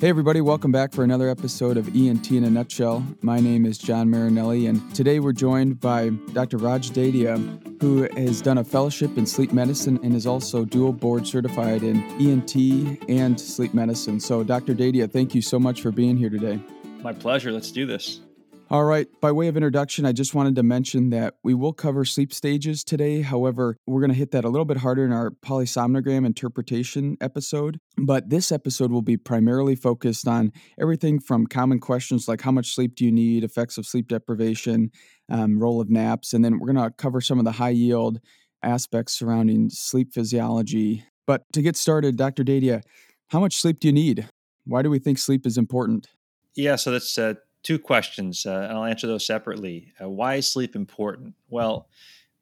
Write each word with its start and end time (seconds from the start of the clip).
Hey, 0.00 0.10
everybody, 0.10 0.40
welcome 0.40 0.70
back 0.70 0.92
for 0.92 1.02
another 1.02 1.28
episode 1.28 1.76
of 1.76 1.88
ENT 1.88 2.30
in 2.30 2.44
a 2.44 2.50
Nutshell. 2.50 3.04
My 3.20 3.40
name 3.40 3.66
is 3.66 3.78
John 3.78 4.08
Marinelli, 4.08 4.66
and 4.66 4.94
today 4.94 5.18
we're 5.18 5.32
joined 5.32 5.80
by 5.80 6.10
Dr. 6.32 6.56
Raj 6.56 6.92
Dedhia, 6.92 7.36
who 7.82 8.08
has 8.16 8.40
done 8.40 8.58
a 8.58 8.64
fellowship 8.64 9.18
in 9.18 9.26
sleep 9.26 9.52
medicine 9.52 9.98
and 10.04 10.14
is 10.14 10.24
also 10.24 10.64
dual 10.64 10.92
board 10.92 11.26
certified 11.26 11.82
in 11.82 11.96
ENT 12.20 12.54
and 13.08 13.40
sleep 13.40 13.74
medicine. 13.74 14.20
So, 14.20 14.44
Dr. 14.44 14.72
Dedhia, 14.72 15.10
thank 15.10 15.34
you 15.34 15.42
so 15.42 15.58
much 15.58 15.82
for 15.82 15.90
being 15.90 16.16
here 16.16 16.30
today. 16.30 16.60
My 17.02 17.12
pleasure. 17.12 17.50
Let's 17.50 17.72
do 17.72 17.84
this. 17.84 18.20
All 18.70 18.84
right. 18.84 19.08
By 19.22 19.32
way 19.32 19.48
of 19.48 19.56
introduction, 19.56 20.04
I 20.04 20.12
just 20.12 20.34
wanted 20.34 20.54
to 20.56 20.62
mention 20.62 21.08
that 21.08 21.36
we 21.42 21.54
will 21.54 21.72
cover 21.72 22.04
sleep 22.04 22.34
stages 22.34 22.84
today. 22.84 23.22
However, 23.22 23.78
we're 23.86 24.02
going 24.02 24.10
to 24.10 24.16
hit 24.16 24.32
that 24.32 24.44
a 24.44 24.50
little 24.50 24.66
bit 24.66 24.76
harder 24.76 25.06
in 25.06 25.12
our 25.12 25.30
polysomnogram 25.30 26.26
interpretation 26.26 27.16
episode. 27.18 27.78
But 27.96 28.28
this 28.28 28.52
episode 28.52 28.92
will 28.92 29.00
be 29.00 29.16
primarily 29.16 29.74
focused 29.74 30.28
on 30.28 30.52
everything 30.78 31.18
from 31.18 31.46
common 31.46 31.80
questions 31.80 32.28
like 32.28 32.42
how 32.42 32.52
much 32.52 32.74
sleep 32.74 32.94
do 32.94 33.06
you 33.06 33.10
need, 33.10 33.42
effects 33.42 33.78
of 33.78 33.86
sleep 33.86 34.06
deprivation, 34.06 34.90
um, 35.30 35.58
role 35.58 35.80
of 35.80 35.88
naps, 35.88 36.34
and 36.34 36.44
then 36.44 36.58
we're 36.58 36.70
going 36.70 36.90
to 36.90 36.94
cover 36.98 37.22
some 37.22 37.38
of 37.38 37.46
the 37.46 37.52
high 37.52 37.70
yield 37.70 38.20
aspects 38.62 39.14
surrounding 39.14 39.70
sleep 39.70 40.12
physiology. 40.12 41.04
But 41.26 41.50
to 41.54 41.62
get 41.62 41.74
started, 41.74 42.16
Dr. 42.16 42.44
Dedhia, 42.44 42.82
how 43.28 43.40
much 43.40 43.56
sleep 43.56 43.80
do 43.80 43.88
you 43.88 43.94
need? 43.94 44.28
Why 44.66 44.82
do 44.82 44.90
we 44.90 44.98
think 44.98 45.16
sleep 45.16 45.46
is 45.46 45.56
important? 45.56 46.08
Yeah, 46.54 46.76
so 46.76 46.90
that's 46.90 47.16
uh, 47.16 47.34
two 47.62 47.78
questions. 47.78 48.46
Uh, 48.46 48.68
I'll 48.70 48.84
answer 48.84 49.06
those 49.06 49.26
separately. 49.26 49.92
Uh, 50.00 50.08
why 50.08 50.36
is 50.36 50.50
sleep 50.50 50.76
important? 50.76 51.34
Well, 51.48 51.88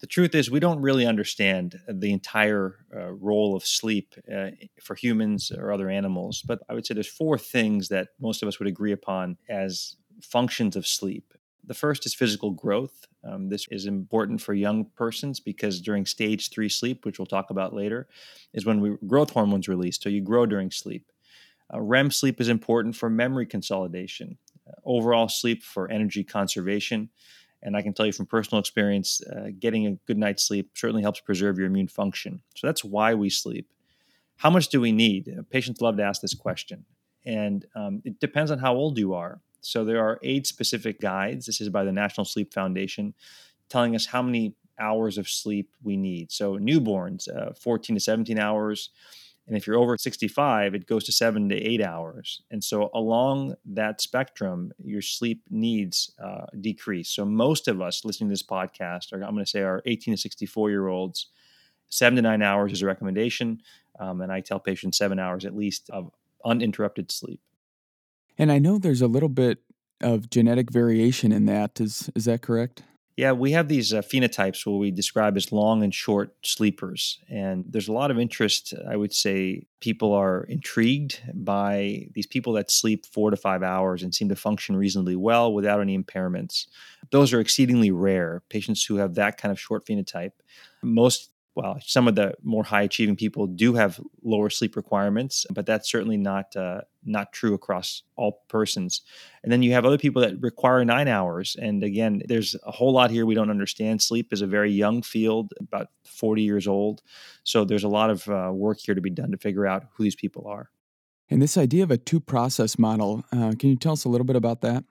the 0.00 0.06
truth 0.06 0.34
is, 0.34 0.50
we 0.50 0.60
don't 0.60 0.82
really 0.82 1.06
understand 1.06 1.80
the 1.88 2.12
entire 2.12 2.76
uh, 2.94 3.12
role 3.12 3.56
of 3.56 3.64
sleep 3.64 4.14
uh, 4.32 4.50
for 4.82 4.94
humans 4.94 5.50
or 5.50 5.72
other 5.72 5.88
animals. 5.88 6.42
But 6.42 6.60
I 6.68 6.74
would 6.74 6.84
say 6.84 6.92
there's 6.94 7.06
four 7.06 7.38
things 7.38 7.88
that 7.88 8.08
most 8.20 8.42
of 8.42 8.48
us 8.48 8.58
would 8.58 8.68
agree 8.68 8.92
upon 8.92 9.38
as 9.48 9.96
functions 10.20 10.76
of 10.76 10.86
sleep. 10.86 11.32
The 11.64 11.74
first 11.74 12.04
is 12.04 12.14
physical 12.14 12.50
growth. 12.50 13.06
Um, 13.24 13.48
this 13.48 13.66
is 13.70 13.86
important 13.86 14.40
for 14.40 14.52
young 14.54 14.84
persons 14.96 15.40
because 15.40 15.80
during 15.80 16.04
stage 16.04 16.50
three 16.50 16.68
sleep, 16.68 17.04
which 17.04 17.18
we'll 17.18 17.26
talk 17.26 17.50
about 17.50 17.74
later, 17.74 18.06
is 18.52 18.66
when 18.66 18.80
we, 18.80 18.96
growth 19.06 19.30
hormones 19.30 19.66
released. 19.66 20.02
So 20.02 20.10
you 20.10 20.20
grow 20.20 20.44
during 20.46 20.70
sleep. 20.70 21.10
Uh, 21.72 21.80
REM 21.80 22.10
sleep 22.10 22.40
is 22.40 22.48
important 22.48 22.94
for 22.94 23.10
memory 23.10 23.46
consolidation 23.46 24.38
overall 24.84 25.28
sleep 25.28 25.62
for 25.62 25.90
energy 25.90 26.24
conservation. 26.24 27.10
And 27.62 27.76
I 27.76 27.82
can 27.82 27.94
tell 27.94 28.06
you 28.06 28.12
from 28.12 28.26
personal 28.26 28.60
experience, 28.60 29.20
uh, 29.22 29.48
getting 29.58 29.86
a 29.86 29.92
good 30.06 30.18
night's 30.18 30.46
sleep 30.46 30.70
certainly 30.74 31.02
helps 31.02 31.20
preserve 31.20 31.58
your 31.58 31.66
immune 31.66 31.88
function. 31.88 32.42
So 32.54 32.66
that's 32.66 32.84
why 32.84 33.14
we 33.14 33.30
sleep. 33.30 33.68
How 34.36 34.50
much 34.50 34.68
do 34.68 34.80
we 34.80 34.92
need? 34.92 35.28
Uh, 35.28 35.42
patients 35.50 35.80
love 35.80 35.96
to 35.96 36.02
ask 36.02 36.20
this 36.20 36.34
question. 36.34 36.84
And 37.24 37.64
um, 37.74 38.02
it 38.04 38.20
depends 38.20 38.50
on 38.50 38.58
how 38.58 38.74
old 38.74 38.98
you 38.98 39.14
are. 39.14 39.40
So 39.62 39.84
there 39.84 40.00
are 40.00 40.20
age 40.22 40.46
specific 40.46 41.00
guides. 41.00 41.46
This 41.46 41.60
is 41.60 41.68
by 41.70 41.84
the 41.84 41.92
National 41.92 42.24
Sleep 42.24 42.52
Foundation 42.52 43.14
telling 43.68 43.96
us 43.96 44.06
how 44.06 44.22
many 44.22 44.54
hours 44.78 45.18
of 45.18 45.28
sleep 45.28 45.70
we 45.82 45.96
need. 45.96 46.30
So 46.30 46.58
newborns, 46.58 47.28
uh, 47.34 47.52
14 47.54 47.96
to 47.96 48.00
17 48.00 48.38
hours 48.38 48.90
and 49.46 49.56
if 49.56 49.66
you're 49.66 49.78
over 49.78 49.96
65, 49.96 50.74
it 50.74 50.86
goes 50.86 51.04
to 51.04 51.12
seven 51.12 51.48
to 51.50 51.54
eight 51.54 51.80
hours. 51.80 52.42
And 52.50 52.64
so 52.64 52.90
along 52.92 53.54
that 53.64 54.00
spectrum, 54.00 54.72
your 54.82 55.02
sleep 55.02 55.42
needs 55.50 56.12
uh, 56.22 56.46
decrease. 56.60 57.10
So 57.10 57.24
most 57.24 57.68
of 57.68 57.80
us 57.80 58.04
listening 58.04 58.28
to 58.28 58.32
this 58.32 58.42
podcast 58.42 59.12
are, 59.12 59.22
I'm 59.22 59.34
going 59.34 59.44
to 59.44 59.50
say, 59.50 59.62
are 59.62 59.82
18 59.86 60.14
to 60.14 60.20
64 60.20 60.70
year 60.70 60.88
olds. 60.88 61.28
Seven 61.88 62.16
to 62.16 62.22
nine 62.22 62.42
hours 62.42 62.72
is 62.72 62.82
a 62.82 62.86
recommendation. 62.86 63.62
Um, 64.00 64.20
and 64.20 64.32
I 64.32 64.40
tell 64.40 64.58
patients 64.58 64.98
seven 64.98 65.20
hours 65.20 65.44
at 65.44 65.54
least 65.54 65.88
of 65.90 66.10
uninterrupted 66.44 67.12
sleep. 67.12 67.40
And 68.36 68.50
I 68.50 68.58
know 68.58 68.78
there's 68.78 69.02
a 69.02 69.06
little 69.06 69.28
bit 69.28 69.60
of 70.00 70.28
genetic 70.28 70.70
variation 70.70 71.30
in 71.30 71.46
that. 71.46 71.80
Is 71.80 72.10
is 72.14 72.26
that 72.26 72.42
correct? 72.42 72.82
Yeah, 73.16 73.32
we 73.32 73.52
have 73.52 73.68
these 73.68 73.94
uh, 73.94 74.02
phenotypes 74.02 74.66
where 74.66 74.76
we 74.76 74.90
describe 74.90 75.38
as 75.38 75.50
long 75.50 75.82
and 75.82 75.94
short 75.94 76.34
sleepers. 76.44 77.18
And 77.30 77.64
there's 77.66 77.88
a 77.88 77.92
lot 77.92 78.10
of 78.10 78.18
interest. 78.18 78.74
I 78.86 78.94
would 78.96 79.14
say 79.14 79.66
people 79.80 80.12
are 80.12 80.44
intrigued 80.44 81.22
by 81.32 82.08
these 82.12 82.26
people 82.26 82.52
that 82.54 82.70
sleep 82.70 83.06
four 83.06 83.30
to 83.30 83.36
five 83.36 83.62
hours 83.62 84.02
and 84.02 84.14
seem 84.14 84.28
to 84.28 84.36
function 84.36 84.76
reasonably 84.76 85.16
well 85.16 85.54
without 85.54 85.80
any 85.80 85.96
impairments. 85.96 86.66
Those 87.10 87.32
are 87.32 87.40
exceedingly 87.40 87.90
rare. 87.90 88.42
Patients 88.50 88.84
who 88.84 88.96
have 88.96 89.14
that 89.14 89.38
kind 89.38 89.50
of 89.50 89.58
short 89.58 89.86
phenotype. 89.86 90.32
Most 90.82 91.30
well, 91.56 91.78
some 91.80 92.06
of 92.06 92.14
the 92.14 92.34
more 92.42 92.62
high 92.62 92.82
achieving 92.82 93.16
people 93.16 93.46
do 93.46 93.72
have 93.74 93.98
lower 94.22 94.50
sleep 94.50 94.76
requirements, 94.76 95.46
but 95.50 95.64
that's 95.64 95.90
certainly 95.90 96.18
not 96.18 96.54
uh, 96.54 96.82
not 97.02 97.32
true 97.32 97.54
across 97.54 98.02
all 98.14 98.42
persons. 98.48 99.00
And 99.42 99.50
then 99.50 99.62
you 99.62 99.72
have 99.72 99.86
other 99.86 99.96
people 99.96 100.20
that 100.20 100.38
require 100.40 100.84
nine 100.84 101.08
hours. 101.08 101.56
And 101.58 101.82
again, 101.82 102.20
there's 102.26 102.54
a 102.66 102.70
whole 102.70 102.92
lot 102.92 103.10
here 103.10 103.24
we 103.24 103.34
don't 103.34 103.50
understand. 103.50 104.02
Sleep 104.02 104.32
is 104.34 104.42
a 104.42 104.46
very 104.46 104.70
young 104.70 105.00
field, 105.00 105.54
about 105.58 105.88
40 106.04 106.42
years 106.42 106.66
old. 106.66 107.02
So 107.42 107.64
there's 107.64 107.84
a 107.84 107.88
lot 107.88 108.10
of 108.10 108.28
uh, 108.28 108.50
work 108.52 108.78
here 108.78 108.94
to 108.94 109.00
be 109.00 109.10
done 109.10 109.30
to 109.30 109.38
figure 109.38 109.66
out 109.66 109.84
who 109.94 110.02
these 110.02 110.16
people 110.16 110.46
are. 110.46 110.70
And 111.30 111.40
this 111.40 111.56
idea 111.56 111.84
of 111.84 111.90
a 111.90 111.96
two 111.96 112.20
process 112.20 112.78
model, 112.78 113.24
uh, 113.32 113.54
can 113.58 113.70
you 113.70 113.76
tell 113.76 113.94
us 113.94 114.04
a 114.04 114.10
little 114.10 114.26
bit 114.26 114.36
about 114.36 114.60
that? 114.60 114.84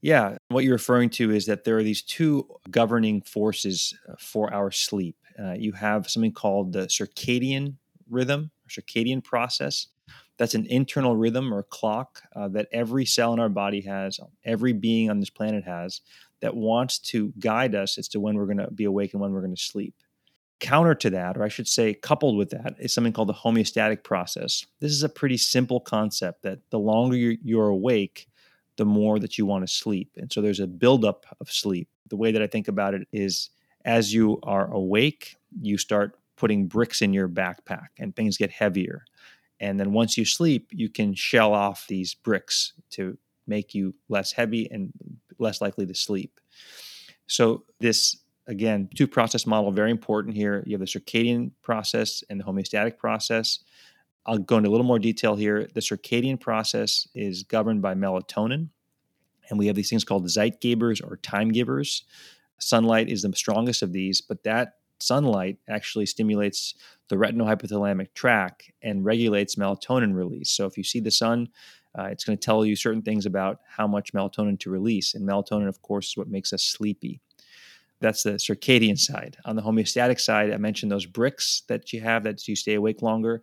Yeah, 0.00 0.38
what 0.48 0.64
you're 0.64 0.74
referring 0.74 1.10
to 1.10 1.30
is 1.32 1.46
that 1.46 1.64
there 1.64 1.76
are 1.76 1.82
these 1.82 2.02
two 2.02 2.48
governing 2.70 3.20
forces 3.20 3.94
uh, 4.08 4.14
for 4.18 4.52
our 4.54 4.70
sleep. 4.70 5.16
Uh, 5.40 5.52
you 5.52 5.72
have 5.72 6.08
something 6.10 6.32
called 6.32 6.72
the 6.72 6.86
circadian 6.86 7.74
rhythm 8.10 8.50
or 8.64 8.68
circadian 8.68 9.22
process. 9.22 9.88
That's 10.36 10.54
an 10.54 10.66
internal 10.66 11.16
rhythm 11.16 11.52
or 11.52 11.64
clock 11.64 12.22
uh, 12.34 12.48
that 12.48 12.68
every 12.72 13.04
cell 13.04 13.32
in 13.32 13.40
our 13.40 13.48
body 13.48 13.80
has, 13.82 14.20
every 14.44 14.72
being 14.72 15.10
on 15.10 15.20
this 15.20 15.30
planet 15.30 15.64
has, 15.64 16.00
that 16.40 16.54
wants 16.54 16.98
to 17.00 17.32
guide 17.38 17.74
us 17.74 17.98
as 17.98 18.08
to 18.08 18.20
when 18.20 18.36
we're 18.36 18.46
going 18.46 18.58
to 18.58 18.70
be 18.70 18.84
awake 18.84 19.12
and 19.12 19.20
when 19.20 19.32
we're 19.32 19.40
going 19.40 19.54
to 19.54 19.60
sleep. 19.60 19.94
Counter 20.60 20.94
to 20.94 21.10
that, 21.10 21.36
or 21.36 21.44
I 21.44 21.48
should 21.48 21.68
say, 21.68 21.94
coupled 21.94 22.36
with 22.36 22.50
that, 22.50 22.74
is 22.78 22.92
something 22.92 23.12
called 23.12 23.28
the 23.28 23.34
homeostatic 23.34 24.02
process. 24.02 24.64
This 24.80 24.92
is 24.92 25.02
a 25.02 25.08
pretty 25.08 25.36
simple 25.36 25.80
concept 25.80 26.42
that 26.42 26.58
the 26.70 26.78
longer 26.78 27.16
you're, 27.16 27.36
you're 27.42 27.68
awake, 27.68 28.28
the 28.76 28.84
more 28.84 29.18
that 29.18 29.38
you 29.38 29.46
want 29.46 29.66
to 29.66 29.72
sleep. 29.72 30.10
And 30.16 30.32
so 30.32 30.40
there's 30.40 30.60
a 30.60 30.66
buildup 30.66 31.26
of 31.40 31.50
sleep. 31.50 31.88
The 32.08 32.16
way 32.16 32.32
that 32.32 32.42
I 32.42 32.46
think 32.46 32.68
about 32.68 32.94
it 32.94 33.06
is 33.12 33.50
as 33.84 34.12
you 34.12 34.38
are 34.42 34.70
awake, 34.70 35.36
you 35.60 35.78
start 35.78 36.18
putting 36.36 36.66
bricks 36.66 37.02
in 37.02 37.12
your 37.12 37.28
backpack 37.28 37.88
and 37.98 38.14
things 38.14 38.36
get 38.36 38.50
heavier. 38.50 39.04
And 39.60 39.78
then 39.78 39.92
once 39.92 40.16
you 40.16 40.24
sleep, 40.24 40.68
you 40.72 40.88
can 40.88 41.14
shell 41.14 41.52
off 41.52 41.86
these 41.88 42.14
bricks 42.14 42.74
to 42.90 43.18
make 43.46 43.74
you 43.74 43.94
less 44.08 44.32
heavy 44.32 44.68
and 44.70 44.92
less 45.38 45.60
likely 45.60 45.86
to 45.86 45.94
sleep. 45.94 46.38
So, 47.26 47.64
this 47.80 48.18
again, 48.46 48.88
two 48.94 49.06
process 49.06 49.46
model, 49.46 49.70
very 49.70 49.90
important 49.90 50.34
here. 50.34 50.62
You 50.66 50.72
have 50.72 50.80
the 50.80 50.86
circadian 50.86 51.50
process 51.62 52.24
and 52.30 52.40
the 52.40 52.44
homeostatic 52.44 52.96
process. 52.96 53.58
I'll 54.26 54.38
go 54.38 54.56
into 54.56 54.68
a 54.68 54.72
little 54.72 54.86
more 54.86 54.98
detail 54.98 55.36
here. 55.36 55.68
The 55.74 55.80
circadian 55.80 56.40
process 56.40 57.08
is 57.14 57.42
governed 57.42 57.82
by 57.82 57.94
melatonin, 57.94 58.68
and 59.48 59.58
we 59.58 59.66
have 59.66 59.76
these 59.76 59.90
things 59.90 60.04
called 60.04 60.26
zeitgebers 60.26 61.02
or 61.02 61.16
time 61.16 61.50
givers. 61.50 62.04
Sunlight 62.58 63.08
is 63.08 63.22
the 63.22 63.32
strongest 63.34 63.82
of 63.82 63.92
these, 63.92 64.20
but 64.20 64.42
that 64.44 64.74
sunlight 65.00 65.58
actually 65.68 66.06
stimulates 66.06 66.74
the 67.08 67.16
retinohypothalamic 67.16 68.12
tract 68.14 68.70
and 68.82 69.04
regulates 69.04 69.54
melatonin 69.54 70.14
release. 70.14 70.50
So 70.50 70.66
if 70.66 70.76
you 70.76 70.84
see 70.84 71.00
the 71.00 71.10
sun, 71.10 71.48
uh, 71.98 72.04
it's 72.04 72.24
going 72.24 72.36
to 72.36 72.44
tell 72.44 72.64
you 72.64 72.76
certain 72.76 73.02
things 73.02 73.26
about 73.26 73.60
how 73.68 73.86
much 73.86 74.12
melatonin 74.12 74.58
to 74.60 74.70
release. 74.70 75.14
And 75.14 75.26
melatonin, 75.26 75.68
of 75.68 75.82
course, 75.82 76.08
is 76.08 76.16
what 76.16 76.28
makes 76.28 76.52
us 76.52 76.62
sleepy. 76.62 77.20
That's 78.00 78.22
the 78.22 78.32
circadian 78.32 78.98
side. 78.98 79.36
On 79.44 79.56
the 79.56 79.62
homeostatic 79.62 80.20
side, 80.20 80.52
I 80.52 80.56
mentioned 80.56 80.92
those 80.92 81.06
bricks 81.06 81.62
that 81.68 81.92
you 81.92 82.00
have 82.00 82.24
that 82.24 82.46
you 82.46 82.54
stay 82.54 82.74
awake 82.74 83.02
longer 83.02 83.42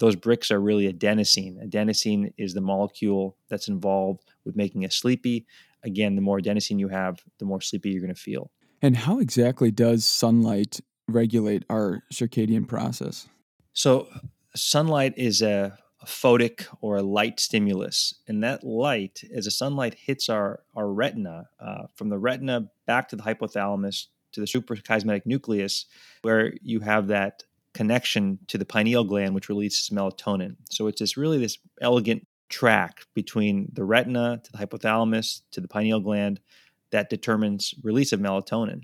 those 0.00 0.16
bricks 0.16 0.50
are 0.50 0.60
really 0.60 0.90
adenosine. 0.90 1.62
Adenosine 1.62 2.32
is 2.38 2.54
the 2.54 2.60
molecule 2.60 3.36
that's 3.48 3.68
involved 3.68 4.24
with 4.44 4.56
making 4.56 4.84
us 4.84 4.96
sleepy. 4.96 5.46
Again, 5.82 6.14
the 6.14 6.22
more 6.22 6.38
adenosine 6.38 6.78
you 6.78 6.88
have, 6.88 7.20
the 7.38 7.44
more 7.44 7.60
sleepy 7.60 7.90
you're 7.90 8.02
going 8.02 8.14
to 8.14 8.20
feel. 8.20 8.50
And 8.82 8.96
how 8.96 9.18
exactly 9.18 9.70
does 9.70 10.04
sunlight 10.04 10.80
regulate 11.08 11.64
our 11.68 12.02
circadian 12.12 12.66
process? 12.66 13.28
So, 13.72 14.08
sunlight 14.54 15.14
is 15.16 15.42
a, 15.42 15.76
a 16.02 16.06
photic 16.06 16.66
or 16.80 16.96
a 16.96 17.02
light 17.02 17.40
stimulus. 17.40 18.14
And 18.26 18.42
that 18.42 18.64
light, 18.64 19.22
as 19.34 19.44
the 19.44 19.50
sunlight 19.50 19.94
hits 19.94 20.28
our, 20.28 20.60
our 20.74 20.88
retina, 20.88 21.48
uh, 21.60 21.84
from 21.94 22.08
the 22.08 22.18
retina 22.18 22.68
back 22.86 23.08
to 23.08 23.16
the 23.16 23.22
hypothalamus 23.22 24.06
to 24.32 24.40
the 24.40 24.46
suprachiasmatic 24.46 25.22
nucleus, 25.26 25.86
where 26.22 26.54
you 26.62 26.80
have 26.80 27.08
that 27.08 27.42
connection 27.74 28.38
to 28.48 28.58
the 28.58 28.64
pineal 28.64 29.04
gland, 29.04 29.34
which 29.34 29.48
releases 29.48 29.90
melatonin. 29.90 30.56
So 30.70 30.86
it's 30.86 31.00
this 31.00 31.16
really 31.16 31.38
this 31.38 31.58
elegant 31.80 32.26
track 32.50 33.06
between 33.14 33.68
the 33.72 33.84
retina 33.84 34.40
to 34.44 34.52
the 34.52 34.58
hypothalamus 34.58 35.42
to 35.52 35.60
the 35.60 35.68
pineal 35.68 36.00
gland 36.00 36.40
that 36.90 37.08
determines 37.08 37.74
release 37.82 38.12
of 38.12 38.20
melatonin. 38.20 38.82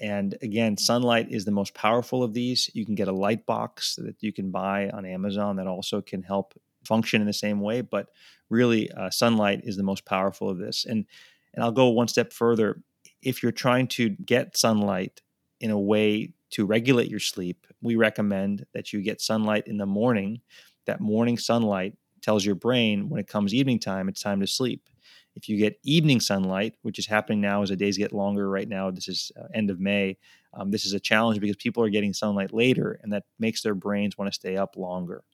And 0.00 0.36
again, 0.42 0.76
sunlight 0.76 1.30
is 1.30 1.44
the 1.44 1.52
most 1.52 1.74
powerful 1.74 2.24
of 2.24 2.32
these. 2.32 2.68
You 2.74 2.84
can 2.84 2.96
get 2.96 3.08
a 3.08 3.12
light 3.12 3.46
box 3.46 3.96
that 3.96 4.16
you 4.20 4.32
can 4.32 4.50
buy 4.50 4.90
on 4.90 5.06
Amazon 5.06 5.56
that 5.56 5.68
also 5.68 6.00
can 6.00 6.22
help 6.22 6.54
function 6.84 7.20
in 7.20 7.26
the 7.26 7.32
same 7.32 7.60
way, 7.60 7.82
but 7.82 8.08
really 8.50 8.90
uh, 8.90 9.10
sunlight 9.10 9.60
is 9.62 9.76
the 9.76 9.84
most 9.84 10.04
powerful 10.04 10.50
of 10.50 10.58
this. 10.58 10.84
And 10.84 11.06
and 11.54 11.62
I'll 11.62 11.70
go 11.72 11.88
one 11.88 12.08
step 12.08 12.32
further. 12.32 12.82
If 13.22 13.42
you're 13.42 13.52
trying 13.52 13.86
to 13.88 14.08
get 14.08 14.56
sunlight 14.56 15.20
in 15.60 15.70
a 15.70 15.78
way 15.78 16.32
to 16.52 16.66
regulate 16.66 17.10
your 17.10 17.20
sleep, 17.20 17.66
we 17.82 17.94
recommend 17.94 18.66
that 18.72 18.92
you 18.92 19.02
get 19.02 19.20
sunlight 19.20 19.68
in 19.68 19.76
the 19.76 19.86
morning. 19.86 20.40
That 20.86 21.00
morning 21.00 21.38
sunlight 21.38 21.94
tells 22.22 22.44
your 22.44 22.54
brain 22.54 23.08
when 23.08 23.20
it 23.20 23.26
comes 23.26 23.54
evening 23.54 23.78
time, 23.78 24.08
it's 24.08 24.22
time 24.22 24.40
to 24.40 24.46
sleep. 24.46 24.88
If 25.34 25.48
you 25.48 25.56
get 25.56 25.78
evening 25.82 26.20
sunlight, 26.20 26.74
which 26.82 26.98
is 26.98 27.06
happening 27.06 27.40
now 27.40 27.62
as 27.62 27.70
the 27.70 27.76
days 27.76 27.96
get 27.96 28.12
longer 28.12 28.48
right 28.48 28.68
now, 28.68 28.90
this 28.90 29.08
is 29.08 29.32
uh, 29.40 29.46
end 29.54 29.70
of 29.70 29.80
May, 29.80 30.18
um, 30.54 30.70
this 30.70 30.84
is 30.84 30.92
a 30.92 31.00
challenge 31.00 31.40
because 31.40 31.56
people 31.56 31.82
are 31.82 31.88
getting 31.88 32.12
sunlight 32.12 32.52
later 32.52 32.98
and 33.02 33.12
that 33.12 33.24
makes 33.38 33.62
their 33.62 33.74
brains 33.74 34.18
want 34.18 34.30
to 34.30 34.34
stay 34.34 34.56
up 34.56 34.76
longer. 34.76 35.24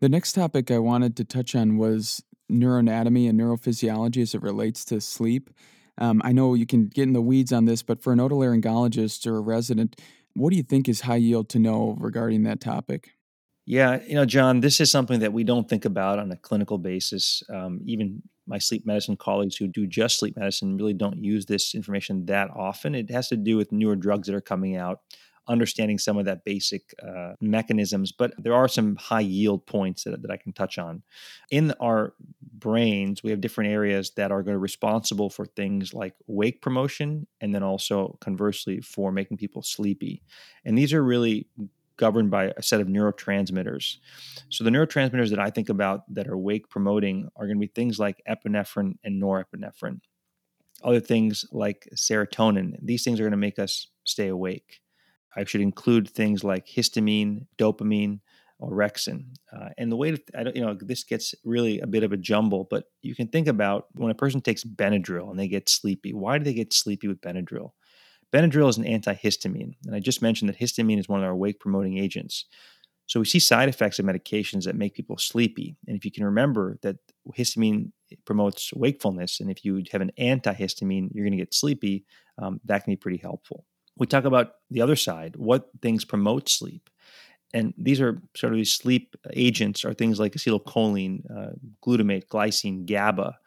The 0.00 0.08
next 0.08 0.32
topic 0.34 0.70
I 0.70 0.78
wanted 0.78 1.16
to 1.16 1.24
touch 1.24 1.54
on 1.54 1.78
was 1.78 2.22
neuroanatomy 2.50 3.28
and 3.28 3.40
neurophysiology 3.40 4.22
as 4.22 4.34
it 4.34 4.42
relates 4.42 4.84
to 4.86 5.00
sleep. 5.00 5.50
Um, 5.98 6.20
I 6.24 6.32
know 6.32 6.54
you 6.54 6.66
can 6.66 6.88
get 6.88 7.04
in 7.04 7.12
the 7.12 7.22
weeds 7.22 7.52
on 7.52 7.64
this, 7.64 7.82
but 7.82 8.02
for 8.02 8.12
an 8.12 8.18
otolaryngologist 8.18 9.26
or 9.26 9.36
a 9.36 9.40
resident, 9.40 10.00
what 10.34 10.50
do 10.50 10.56
you 10.56 10.62
think 10.62 10.88
is 10.88 11.02
high 11.02 11.16
yield 11.16 11.48
to 11.50 11.58
know 11.58 11.96
regarding 11.98 12.42
that 12.42 12.60
topic? 12.60 13.12
Yeah, 13.66 14.00
you 14.06 14.14
know, 14.14 14.26
John, 14.26 14.60
this 14.60 14.80
is 14.80 14.90
something 14.90 15.20
that 15.20 15.32
we 15.32 15.42
don't 15.42 15.68
think 15.68 15.84
about 15.86 16.18
on 16.18 16.30
a 16.30 16.36
clinical 16.36 16.76
basis. 16.76 17.42
Um, 17.48 17.80
even 17.86 18.22
my 18.46 18.58
sleep 18.58 18.84
medicine 18.84 19.16
colleagues 19.16 19.56
who 19.56 19.66
do 19.66 19.86
just 19.86 20.18
sleep 20.18 20.36
medicine 20.36 20.76
really 20.76 20.92
don't 20.92 21.24
use 21.24 21.46
this 21.46 21.74
information 21.74 22.26
that 22.26 22.50
often. 22.54 22.94
It 22.94 23.10
has 23.10 23.28
to 23.28 23.36
do 23.36 23.56
with 23.56 23.72
newer 23.72 23.96
drugs 23.96 24.26
that 24.28 24.34
are 24.34 24.42
coming 24.42 24.76
out, 24.76 25.00
understanding 25.48 25.96
some 25.98 26.18
of 26.18 26.26
that 26.26 26.44
basic 26.44 26.94
uh, 27.02 27.32
mechanisms. 27.40 28.12
But 28.12 28.34
there 28.36 28.52
are 28.52 28.68
some 28.68 28.96
high 28.96 29.20
yield 29.20 29.64
points 29.64 30.04
that, 30.04 30.20
that 30.20 30.30
I 30.30 30.36
can 30.36 30.52
touch 30.52 30.76
on. 30.76 31.02
In 31.50 31.72
our 31.80 32.12
brains, 32.58 33.22
we 33.22 33.30
have 33.30 33.40
different 33.40 33.70
areas 33.70 34.10
that 34.16 34.30
are 34.30 34.42
going 34.42 34.54
to 34.56 34.58
be 34.58 34.62
responsible 34.62 35.30
for 35.30 35.46
things 35.46 35.94
like 35.94 36.14
wake 36.26 36.60
promotion, 36.60 37.26
and 37.40 37.54
then 37.54 37.62
also 37.62 38.18
conversely 38.20 38.82
for 38.82 39.10
making 39.10 39.38
people 39.38 39.62
sleepy. 39.62 40.22
And 40.66 40.76
these 40.76 40.92
are 40.92 41.02
really 41.02 41.46
governed 41.96 42.30
by 42.30 42.52
a 42.56 42.62
set 42.62 42.80
of 42.80 42.88
neurotransmitters. 42.88 43.96
So 44.48 44.64
the 44.64 44.70
neurotransmitters 44.70 45.30
that 45.30 45.38
I 45.38 45.50
think 45.50 45.68
about 45.68 46.02
that 46.14 46.28
are 46.28 46.38
wake 46.38 46.68
promoting 46.68 47.28
are 47.36 47.46
going 47.46 47.56
to 47.56 47.66
be 47.66 47.72
things 47.74 47.98
like 47.98 48.22
epinephrine 48.28 48.94
and 49.04 49.22
norepinephrine. 49.22 50.00
Other 50.82 51.00
things 51.00 51.44
like 51.52 51.88
serotonin. 51.94 52.76
These 52.82 53.04
things 53.04 53.20
are 53.20 53.24
going 53.24 53.30
to 53.32 53.36
make 53.36 53.58
us 53.58 53.88
stay 54.04 54.28
awake. 54.28 54.80
I 55.36 55.44
should 55.44 55.60
include 55.60 56.08
things 56.08 56.44
like 56.44 56.66
histamine, 56.66 57.46
dopamine, 57.58 58.20
orexin. 58.60 59.24
Uh, 59.52 59.70
and 59.78 59.90
the 59.90 59.96
way 59.96 60.12
to, 60.12 60.22
I 60.36 60.44
don't, 60.44 60.56
you 60.56 60.64
know, 60.64 60.76
this 60.80 61.04
gets 61.04 61.34
really 61.44 61.80
a 61.80 61.86
bit 61.86 62.02
of 62.02 62.12
a 62.12 62.16
jumble, 62.16 62.66
but 62.70 62.84
you 63.02 63.14
can 63.14 63.28
think 63.28 63.48
about 63.48 63.86
when 63.94 64.10
a 64.10 64.14
person 64.14 64.40
takes 64.40 64.64
Benadryl 64.64 65.30
and 65.30 65.38
they 65.38 65.48
get 65.48 65.68
sleepy. 65.68 66.12
Why 66.12 66.38
do 66.38 66.44
they 66.44 66.54
get 66.54 66.72
sleepy 66.72 67.08
with 67.08 67.20
Benadryl? 67.20 67.72
Benadryl 68.34 68.68
is 68.68 68.78
an 68.78 68.84
antihistamine, 68.84 69.76
and 69.86 69.94
I 69.94 70.00
just 70.00 70.20
mentioned 70.20 70.48
that 70.48 70.58
histamine 70.58 70.98
is 70.98 71.08
one 71.08 71.20
of 71.20 71.26
our 71.26 71.36
wake 71.36 71.60
promoting 71.60 71.98
agents. 71.98 72.46
So 73.06 73.20
we 73.20 73.26
see 73.26 73.38
side 73.38 73.68
effects 73.68 73.98
of 73.98 74.06
medications 74.06 74.64
that 74.64 74.74
make 74.74 74.94
people 74.94 75.18
sleepy. 75.18 75.76
And 75.86 75.96
if 75.96 76.04
you 76.04 76.10
can 76.10 76.24
remember 76.24 76.78
that 76.82 76.96
histamine 77.38 77.92
promotes 78.24 78.72
wakefulness, 78.72 79.38
and 79.38 79.50
if 79.50 79.64
you 79.64 79.84
have 79.92 80.00
an 80.00 80.10
antihistamine, 80.18 81.10
you're 81.12 81.24
going 81.24 81.38
to 81.38 81.44
get 81.44 81.54
sleepy, 81.54 82.06
um, 82.38 82.60
that 82.64 82.82
can 82.82 82.92
be 82.92 82.96
pretty 82.96 83.18
helpful. 83.18 83.66
We 83.96 84.06
talk 84.08 84.24
about 84.24 84.54
the 84.70 84.80
other 84.80 84.96
side, 84.96 85.36
what 85.36 85.68
things 85.80 86.04
promote 86.04 86.48
sleep. 86.48 86.90
And 87.52 87.72
these 87.78 88.00
are 88.00 88.20
sort 88.36 88.52
of 88.52 88.56
these 88.56 88.72
sleep 88.72 89.14
agents 89.34 89.84
are 89.84 89.94
things 89.94 90.18
like 90.18 90.32
acetylcholine, 90.32 91.22
uh, 91.30 91.52
glutamate, 91.86 92.26
glycine, 92.26 92.84
GABA, 92.84 93.38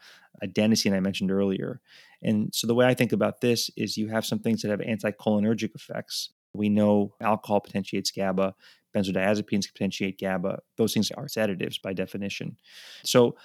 adenosine 0.41 0.93
I 0.93 1.01
mentioned 1.01 1.31
earlier. 1.31 1.81
And 2.21 2.53
so 2.53 2.67
the 2.67 2.75
way 2.75 2.85
I 2.85 2.93
think 2.93 3.11
about 3.11 3.41
this 3.41 3.69
is 3.77 3.97
you 3.97 4.09
have 4.09 4.25
some 4.25 4.39
things 4.39 4.61
that 4.61 4.71
have 4.71 4.79
anticholinergic 4.79 5.75
effects. 5.75 6.31
We 6.53 6.69
know 6.69 7.13
alcohol 7.21 7.61
potentiates 7.61 8.11
GABA, 8.11 8.55
benzodiazepines 8.95 9.71
potentiate 9.71 10.19
GABA. 10.19 10.59
Those 10.77 10.93
things 10.93 11.11
are 11.11 11.27
sedatives 11.27 11.77
by 11.77 11.93
definition. 11.93 12.57
So 13.03 13.35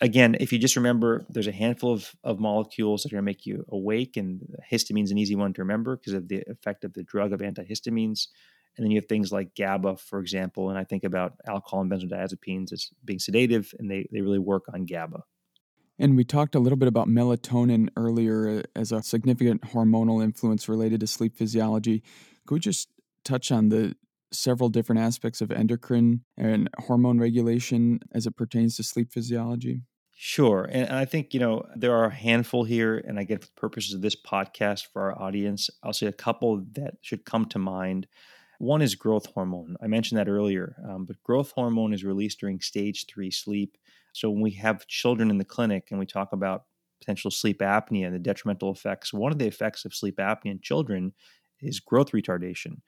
again, 0.00 0.36
if 0.40 0.52
you 0.52 0.58
just 0.58 0.76
remember, 0.76 1.24
there's 1.28 1.46
a 1.46 1.52
handful 1.52 1.92
of, 1.92 2.14
of 2.24 2.40
molecules 2.40 3.02
that 3.02 3.12
are 3.12 3.16
going 3.16 3.24
to 3.24 3.30
make 3.30 3.46
you 3.46 3.64
awake, 3.68 4.16
and 4.16 4.42
histamine's 4.70 5.10
an 5.10 5.18
easy 5.18 5.36
one 5.36 5.52
to 5.54 5.62
remember 5.62 5.96
because 5.96 6.14
of 6.14 6.28
the 6.28 6.42
effect 6.48 6.84
of 6.84 6.94
the 6.94 7.04
drug 7.04 7.32
of 7.32 7.40
antihistamines. 7.40 8.28
And 8.76 8.84
then 8.84 8.90
you 8.90 9.00
have 9.00 9.08
things 9.08 9.32
like 9.32 9.54
GABA, 9.54 9.96
for 9.96 10.20
example, 10.20 10.68
and 10.68 10.78
I 10.78 10.84
think 10.84 11.04
about 11.04 11.34
alcohol 11.48 11.80
and 11.80 11.90
benzodiazepines 11.90 12.72
as 12.72 12.90
being 13.04 13.18
sedative, 13.18 13.72
and 13.78 13.90
they, 13.90 14.06
they 14.12 14.20
really 14.20 14.38
work 14.38 14.64
on 14.72 14.84
GABA. 14.84 15.22
And 15.98 16.16
we 16.16 16.24
talked 16.24 16.54
a 16.54 16.58
little 16.58 16.76
bit 16.76 16.88
about 16.88 17.08
melatonin 17.08 17.88
earlier 17.96 18.58
uh, 18.58 18.62
as 18.74 18.92
a 18.92 19.02
significant 19.02 19.62
hormonal 19.62 20.22
influence 20.22 20.68
related 20.68 21.00
to 21.00 21.06
sleep 21.06 21.36
physiology. 21.36 22.02
Could 22.46 22.54
we 22.54 22.60
just 22.60 22.88
touch 23.24 23.50
on 23.50 23.70
the 23.70 23.96
several 24.32 24.68
different 24.68 25.00
aspects 25.00 25.40
of 25.40 25.50
endocrine 25.50 26.22
and 26.36 26.68
hormone 26.78 27.18
regulation 27.18 28.00
as 28.12 28.26
it 28.26 28.36
pertains 28.36 28.76
to 28.76 28.82
sleep 28.82 29.12
physiology? 29.12 29.82
Sure. 30.18 30.68
And 30.70 30.90
I 30.90 31.04
think, 31.04 31.34
you 31.34 31.40
know, 31.40 31.64
there 31.74 31.94
are 31.94 32.06
a 32.06 32.14
handful 32.14 32.64
here, 32.64 32.96
and 32.96 33.18
I 33.18 33.24
get 33.24 33.42
for 33.42 33.46
the 33.48 33.60
purposes 33.60 33.94
of 33.94 34.00
this 34.00 34.16
podcast 34.16 34.86
for 34.90 35.02
our 35.02 35.22
audience, 35.22 35.68
I'll 35.82 35.92
say 35.92 36.06
a 36.06 36.12
couple 36.12 36.64
that 36.72 36.94
should 37.02 37.26
come 37.26 37.44
to 37.46 37.58
mind. 37.58 38.06
One 38.58 38.80
is 38.80 38.94
growth 38.94 39.26
hormone. 39.26 39.76
I 39.82 39.86
mentioned 39.88 40.18
that 40.18 40.28
earlier, 40.28 40.76
um, 40.88 41.04
but 41.04 41.22
growth 41.22 41.52
hormone 41.52 41.92
is 41.92 42.02
released 42.02 42.40
during 42.40 42.60
stage 42.60 43.04
three 43.06 43.30
sleep. 43.30 43.76
So 44.16 44.30
when 44.30 44.40
we 44.40 44.52
have 44.52 44.86
children 44.86 45.30
in 45.30 45.36
the 45.36 45.44
clinic 45.44 45.88
and 45.90 45.98
we 45.98 46.06
talk 46.06 46.32
about 46.32 46.64
potential 47.00 47.30
sleep 47.30 47.58
apnea 47.58 48.06
and 48.06 48.14
the 48.14 48.18
detrimental 48.18 48.72
effects, 48.72 49.12
one 49.12 49.30
of 49.30 49.38
the 49.38 49.46
effects 49.46 49.84
of 49.84 49.94
sleep 49.94 50.16
apnea 50.16 50.52
in 50.52 50.60
children 50.60 51.12
is 51.60 51.80
growth 51.80 52.12
retardation. 52.12 52.78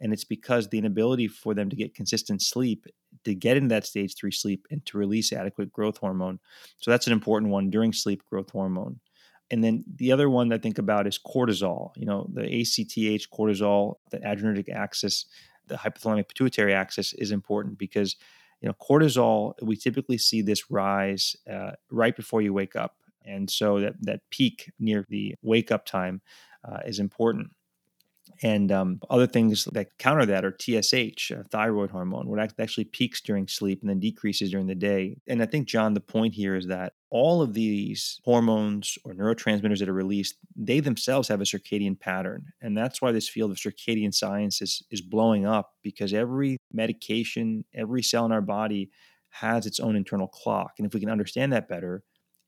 And 0.00 0.12
it's 0.14 0.24
because 0.24 0.68
the 0.68 0.78
inability 0.78 1.28
for 1.28 1.52
them 1.52 1.68
to 1.68 1.76
get 1.76 1.94
consistent 1.94 2.40
sleep, 2.40 2.86
to 3.24 3.34
get 3.34 3.58
into 3.58 3.68
that 3.68 3.84
stage 3.84 4.14
three 4.16 4.30
sleep 4.30 4.66
and 4.70 4.84
to 4.86 4.96
release 4.96 5.30
adequate 5.30 5.72
growth 5.72 5.98
hormone. 5.98 6.38
So 6.78 6.90
that's 6.90 7.06
an 7.06 7.12
important 7.12 7.52
one 7.52 7.68
during 7.68 7.92
sleep 7.92 8.22
growth 8.24 8.50
hormone. 8.50 9.00
And 9.50 9.62
then 9.62 9.84
the 9.96 10.12
other 10.12 10.30
one 10.30 10.48
that 10.48 10.60
I 10.60 10.62
think 10.62 10.78
about 10.78 11.06
is 11.06 11.18
cortisol. 11.18 11.90
You 11.96 12.06
know, 12.06 12.30
the 12.32 12.44
ACTH 12.44 13.26
cortisol, 13.30 13.96
the 14.10 14.20
adrenergic 14.20 14.70
axis, 14.70 15.26
the 15.66 15.74
hypothalamic 15.74 16.28
pituitary 16.28 16.72
axis 16.72 17.12
is 17.14 17.30
important 17.30 17.76
because 17.76 18.16
you 18.60 18.68
know, 18.68 18.74
cortisol, 18.80 19.54
we 19.62 19.76
typically 19.76 20.18
see 20.18 20.42
this 20.42 20.70
rise 20.70 21.36
uh, 21.50 21.72
right 21.90 22.16
before 22.16 22.42
you 22.42 22.52
wake 22.52 22.76
up. 22.76 22.96
And 23.24 23.48
so 23.50 23.80
that, 23.80 23.94
that 24.02 24.20
peak 24.30 24.72
near 24.78 25.04
the 25.08 25.34
wake 25.42 25.70
up 25.70 25.84
time 25.84 26.22
uh, 26.64 26.78
is 26.86 26.98
important. 26.98 27.50
And 28.42 28.70
um, 28.70 29.00
other 29.10 29.26
things 29.26 29.64
that 29.72 29.98
counter 29.98 30.24
that 30.26 30.44
are 30.44 30.56
TSH, 30.56 31.32
thyroid 31.50 31.90
hormone, 31.90 32.28
what 32.28 32.38
actually 32.60 32.84
peaks 32.84 33.20
during 33.20 33.48
sleep 33.48 33.80
and 33.80 33.90
then 33.90 33.98
decreases 33.98 34.50
during 34.50 34.66
the 34.66 34.74
day. 34.74 35.16
And 35.26 35.42
I 35.42 35.46
think, 35.46 35.66
John, 35.66 35.94
the 35.94 36.00
point 36.00 36.34
here 36.34 36.54
is 36.54 36.68
that 36.68 36.92
all 37.10 37.42
of 37.42 37.54
these 37.54 38.20
hormones 38.24 38.96
or 39.04 39.14
neurotransmitters 39.14 39.80
that 39.80 39.88
are 39.88 39.94
released, 39.94 40.36
they 40.54 40.78
themselves 40.78 41.28
have 41.28 41.40
a 41.40 41.44
circadian 41.44 41.98
pattern. 41.98 42.44
And 42.60 42.76
that's 42.76 43.02
why 43.02 43.12
this 43.12 43.28
field 43.28 43.50
of 43.50 43.56
circadian 43.56 44.14
science 44.14 44.62
is, 44.62 44.82
is 44.90 45.00
blowing 45.02 45.46
up 45.46 45.72
because 45.82 46.12
every 46.12 46.58
medication, 46.72 47.64
every 47.74 48.02
cell 48.02 48.26
in 48.26 48.32
our 48.32 48.42
body 48.42 48.90
has 49.30 49.66
its 49.66 49.80
own 49.80 49.96
internal 49.96 50.28
clock. 50.28 50.72
And 50.78 50.86
if 50.86 50.94
we 50.94 51.00
can 51.00 51.10
understand 51.10 51.52
that 51.52 51.68
better, 51.68 52.04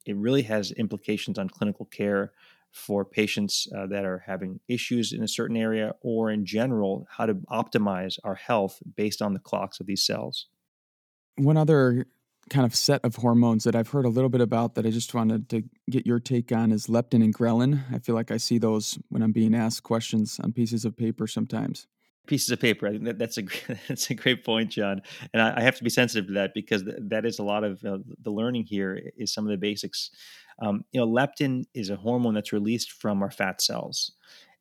it 0.07 0.17
really 0.17 0.43
has 0.43 0.73
implications 0.73 1.39
on 1.39 1.49
clinical 1.49 1.87
care 1.87 2.33
for 2.73 3.05
patients 3.05 3.67
uh, 3.77 3.87
that 3.87 4.05
are 4.05 4.23
having 4.27 4.61
issues 4.69 5.13
in 5.13 5.23
a 5.23 5.29
certain 5.29 5.57
area 5.57 5.95
or 6.03 6.31
in 6.31 6.45
general 6.45 7.07
how 7.11 7.27
to 7.27 7.35
optimize 7.51 8.19
our 8.25 8.37
health 8.37 8.81
based 8.97 9.21
on 9.21 9.35
the 9.35 9.41
clocks 9.41 9.81
of 9.81 9.87
these 9.87 10.05
cells 10.05 10.47
one 11.37 11.57
other 11.57 12.07
kind 12.49 12.65
of 12.65 12.75
set 12.75 13.05
of 13.05 13.17
hormones 13.17 13.65
that 13.65 13.77
I've 13.77 13.89
heard 13.89 14.05
a 14.05 14.09
little 14.11 14.31
bit 14.31 14.41
about 14.41 14.75
that 14.75 14.87
I 14.87 14.91
just 14.91 15.15
wanted 15.15 15.49
to 15.51 15.63
get 15.91 16.07
your 16.07 16.19
take 16.19 16.53
on 16.53 16.73
is 16.73 16.87
leptin 16.87 17.23
and 17.23 17.35
ghrelin. 17.35 17.83
I 17.93 17.99
feel 17.99 18.15
like 18.15 18.31
I 18.31 18.39
see 18.39 18.59
those 18.59 18.99
when 19.09 19.23
I'm 19.23 19.33
being 19.33 19.55
asked 19.55 19.83
questions 19.83 20.41
on 20.43 20.53
pieces 20.53 20.85
of 20.85 20.97
paper 20.97 21.27
sometimes. 21.27 21.87
Pieces 22.27 22.51
of 22.51 22.61
paper. 22.61 22.87
I 22.87 22.91
think 22.93 23.05
that, 23.05 23.19
that's 23.19 23.39
a 23.39 23.43
that's 23.89 24.11
a 24.11 24.15
great 24.15 24.45
point, 24.45 24.71
John. 24.71 25.03
And 25.33 25.43
I, 25.43 25.59
I, 25.59 25.61
have 25.63 25.77
to 25.77 25.85
be 25.85 25.91
sensitive 25.91 26.29
to 26.29 26.35
that 26.35 26.55
because 26.55 26.85
that 26.85 27.25
is 27.25 27.39
a 27.39 27.43
lot 27.43 27.65
of 27.65 27.85
uh, 27.85 27.99
the 28.23 28.31
learning 28.31 28.65
here 28.65 29.11
is 29.17 29.33
some 29.33 29.45
of 29.45 29.51
the 29.51 29.57
basics 29.57 30.11
um, 30.61 30.85
you 30.93 31.01
know, 31.01 31.07
leptin 31.07 31.65
is 31.75 31.91
a 31.91 31.97
hormone 31.97 32.35
that's 32.35 32.53
released 32.53 32.93
from 32.93 33.23
our 33.23 33.31
fat 33.31 33.63
cells. 33.63 34.13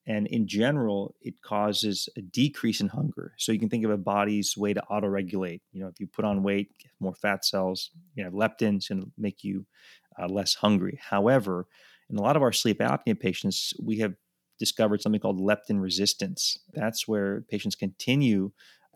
And 0.08 0.26
in 0.28 0.48
general, 0.48 1.14
it 1.22 1.42
causes 1.42 2.10
a 2.18 2.22
decrease 2.22 2.82
in 2.82 2.88
hunger. 2.88 3.34
So 3.38 3.52
you 3.52 3.60
can 3.60 3.70
think 3.70 3.86
of 3.86 3.92
a 3.92 3.98
body's 3.98 4.58
way 4.58 4.74
to 4.74 4.84
auto-regulate. 4.86 5.62
You 5.72 5.82
know, 5.82 5.88
if 5.88 6.00
you 6.00 6.08
put 6.08 6.26
on 6.26 6.42
weight, 6.42 6.72
more 7.00 7.14
fat 7.14 7.46
cells, 7.46 7.92
you 8.16 8.24
have 8.24 8.34
leptin 8.34 8.84
to 8.88 9.12
make 9.18 9.44
you 9.44 9.66
uh, 10.20 10.28
less 10.28 10.56
hungry. 10.56 11.00
However, 11.02 11.68
in 12.10 12.18
a 12.18 12.22
lot 12.22 12.36
of 12.36 12.42
our 12.42 12.54
sleep 12.54 12.80
apnea 12.80 13.20
patients, 13.20 13.74
we 13.80 13.98
have 13.98 14.16
discovered 14.60 15.02
something 15.02 15.22
called 15.22 15.40
leptin 15.40 15.82
resistance. 15.82 16.60
That's 16.74 17.08
where 17.08 17.42
patients 17.42 17.76
continue 17.76 18.52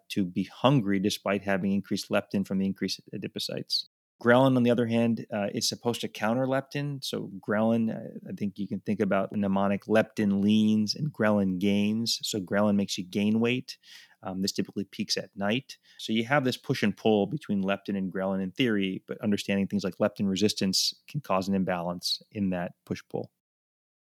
to 0.09 0.25
be 0.25 0.43
hungry 0.43 0.99
despite 0.99 1.41
having 1.41 1.71
increased 1.71 2.09
leptin 2.09 2.45
from 2.45 2.59
the 2.59 2.65
increased 2.65 3.01
adipocytes. 3.15 3.85
Ghrelin, 4.21 4.55
on 4.55 4.63
the 4.63 4.71
other 4.71 4.85
hand, 4.85 5.25
uh, 5.33 5.47
is 5.53 5.67
supposed 5.67 6.01
to 6.01 6.07
counter 6.07 6.45
leptin. 6.45 7.03
So, 7.03 7.29
ghrelin, 7.45 7.93
uh, 7.93 8.29
I 8.29 8.33
think 8.33 8.57
you 8.57 8.67
can 8.67 8.79
think 8.79 9.01
about 9.01 9.33
mnemonic 9.33 9.85
leptin 9.85 10.41
leans 10.41 10.95
and 10.95 11.11
ghrelin 11.11 11.59
gains. 11.59 12.19
So, 12.21 12.39
ghrelin 12.39 12.75
makes 12.75 12.97
you 12.97 13.03
gain 13.03 13.39
weight. 13.39 13.77
Um, 14.21 14.41
this 14.41 14.53
typically 14.53 14.85
peaks 14.85 15.17
at 15.17 15.31
night. 15.35 15.77
So, 15.97 16.13
you 16.13 16.23
have 16.25 16.45
this 16.45 16.55
push 16.55 16.83
and 16.83 16.95
pull 16.95 17.27
between 17.27 17.63
leptin 17.63 17.97
and 17.97 18.13
ghrelin 18.13 18.41
in 18.41 18.51
theory, 18.51 19.03
but 19.07 19.19
understanding 19.19 19.67
things 19.67 19.83
like 19.83 19.97
leptin 19.97 20.29
resistance 20.29 20.93
can 21.09 21.19
cause 21.19 21.49
an 21.49 21.55
imbalance 21.55 22.21
in 22.31 22.51
that 22.51 22.73
push 22.85 23.01
pull. 23.09 23.29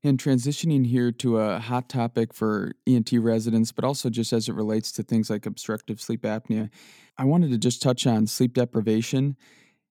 And 0.04 0.18
transitioning 0.18 0.86
here 0.86 1.12
to 1.12 1.38
a 1.38 1.60
hot 1.60 1.88
topic 1.88 2.34
for 2.34 2.72
ENT 2.88 3.12
residents, 3.12 3.70
but 3.70 3.84
also 3.84 4.10
just 4.10 4.32
as 4.32 4.48
it 4.48 4.54
relates 4.54 4.90
to 4.92 5.04
things 5.04 5.30
like 5.30 5.46
obstructive 5.46 6.00
sleep 6.00 6.22
apnea, 6.22 6.70
I 7.16 7.24
wanted 7.24 7.50
to 7.52 7.58
just 7.58 7.80
touch 7.80 8.04
on 8.04 8.26
sleep 8.26 8.54
deprivation. 8.54 9.36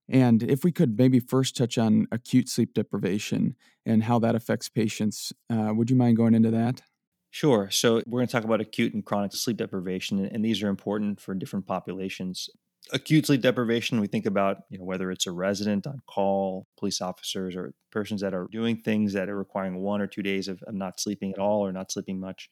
And 0.09 0.43
if 0.43 0.65
we 0.65 0.73
could 0.73 0.97
maybe 0.97 1.21
first 1.21 1.55
touch 1.55 1.77
on 1.77 2.07
acute 2.11 2.49
sleep 2.49 2.73
deprivation 2.73 3.55
and 3.85 4.03
how 4.03 4.19
that 4.19 4.35
affects 4.35 4.67
patients, 4.67 5.31
uh, 5.49 5.71
would 5.73 5.89
you 5.89 5.95
mind 5.95 6.17
going 6.17 6.33
into 6.33 6.51
that? 6.51 6.81
Sure. 7.29 7.69
So, 7.71 8.03
we're 8.05 8.19
going 8.19 8.27
to 8.27 8.31
talk 8.33 8.43
about 8.43 8.59
acute 8.59 8.93
and 8.93 9.05
chronic 9.05 9.31
sleep 9.31 9.55
deprivation, 9.55 10.25
and 10.25 10.43
these 10.43 10.61
are 10.61 10.67
important 10.67 11.21
for 11.21 11.33
different 11.33 11.65
populations 11.65 12.49
acute 12.91 13.25
sleep 13.25 13.41
deprivation. 13.41 13.99
We 13.99 14.07
think 14.07 14.25
about 14.25 14.63
you 14.69 14.77
know 14.77 14.83
whether 14.83 15.11
it's 15.11 15.27
a 15.27 15.31
resident 15.31 15.87
on 15.87 16.01
call 16.07 16.67
police 16.77 17.01
officers 17.01 17.55
or 17.55 17.73
persons 17.91 18.21
that 18.21 18.33
are 18.33 18.47
doing 18.51 18.77
things 18.77 19.13
that 19.13 19.29
are 19.29 19.37
requiring 19.37 19.81
one 19.81 20.01
or 20.01 20.07
two 20.07 20.23
days 20.23 20.47
of, 20.47 20.61
of 20.63 20.73
not 20.73 20.99
sleeping 20.99 21.31
at 21.31 21.39
all 21.39 21.65
or 21.65 21.71
not 21.71 21.91
sleeping 21.91 22.19
much. 22.19 22.49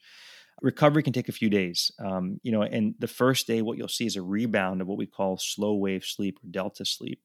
Recovery 0.62 1.04
can 1.04 1.14
take 1.14 1.30
a 1.30 1.34
few 1.34 1.50
days. 1.50 1.92
Um, 2.00 2.40
you 2.44 2.52
know 2.52 2.62
and 2.62 2.96
the 3.00 3.08
first 3.08 3.48
day 3.48 3.62
what 3.62 3.78
you'll 3.78 3.88
see 3.88 4.06
is 4.06 4.16
a 4.16 4.22
rebound 4.22 4.82
of 4.82 4.88
what 4.88 4.98
we 4.98 5.06
call 5.06 5.38
slow 5.38 5.76
wave 5.76 6.06
sleep 6.06 6.40
or 6.44 6.50
delta 6.50 6.86
sleep. 6.86 7.22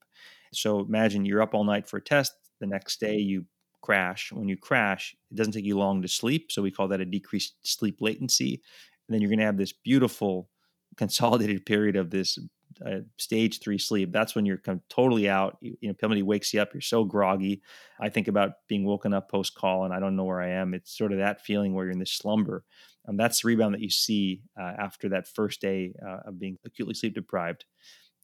So 0.52 0.80
imagine 0.80 1.25
you're 1.25 1.42
up 1.42 1.54
all 1.54 1.64
night 1.64 1.88
for 1.88 1.99
a 1.99 2.02
test. 2.02 2.32
The 2.61 2.66
next 2.66 3.00
day 3.00 3.16
you 3.16 3.44
crash. 3.82 4.32
When 4.32 4.49
you 4.49 4.56
crash 4.56 5.14
it 5.30 5.37
doesn't 5.37 5.52
take 5.52 5.64
you 5.64 5.76
long 5.76 6.00
to 6.02 6.08
sleep. 6.08 6.50
So 6.50 6.62
we 6.62 6.70
call 6.70 6.88
that 6.88 7.00
a 7.00 7.04
decreased 7.04 7.54
sleep 7.62 7.99
latency. 8.00 8.62
And 9.06 9.14
then 9.14 9.20
you're 9.20 9.28
going 9.28 9.40
to 9.40 9.44
have 9.44 9.58
this 9.58 9.73
beautiful 9.73 10.49
consolidated 10.96 11.66
period 11.66 11.96
of 11.96 12.11
this 12.11 12.38
uh, 12.85 13.00
stage 13.19 13.61
three 13.61 13.78
sleep, 13.78 14.12
that's 14.12 14.35
when 14.35 14.47
you're 14.47 14.59
kind 14.59 14.81
totally 14.88 15.28
out. 15.28 15.59
You, 15.61 15.76
you 15.81 15.88
know, 15.88 15.95
somebody 16.00 16.23
wakes 16.23 16.52
you 16.52 16.61
up, 16.61 16.73
you're 16.73 16.81
so 16.81 17.04
groggy. 17.04 17.62
I 18.00 18.09
think 18.09 18.28
about 18.28 18.52
being 18.69 18.85
woken 18.85 19.14
up 19.14 19.31
post 19.31 19.54
call 19.54 19.85
and 19.85 19.95
I 19.95 20.00
don't 20.00 20.16
know 20.16 20.25
where 20.25 20.40
I 20.40 20.50
am. 20.50 20.75
It's 20.75 20.97
sort 20.97 21.12
of 21.12 21.19
that 21.19 21.43
feeling 21.43 21.75
where 21.75 21.85
you're 21.85 21.93
in 21.93 21.99
this 21.99 22.12
slumber. 22.12 22.64
And 23.07 23.19
that's 23.19 23.43
the 23.43 23.49
rebound 23.49 23.75
that 23.75 23.81
you 23.81 23.90
see 23.90 24.43
uh, 24.59 24.73
after 24.78 25.09
that 25.11 25.28
first 25.28 25.61
day 25.61 25.93
uh, 26.07 26.28
of 26.28 26.38
being 26.38 26.59
acutely 26.64 26.95
sleep 26.95 27.14
deprived. 27.14 27.64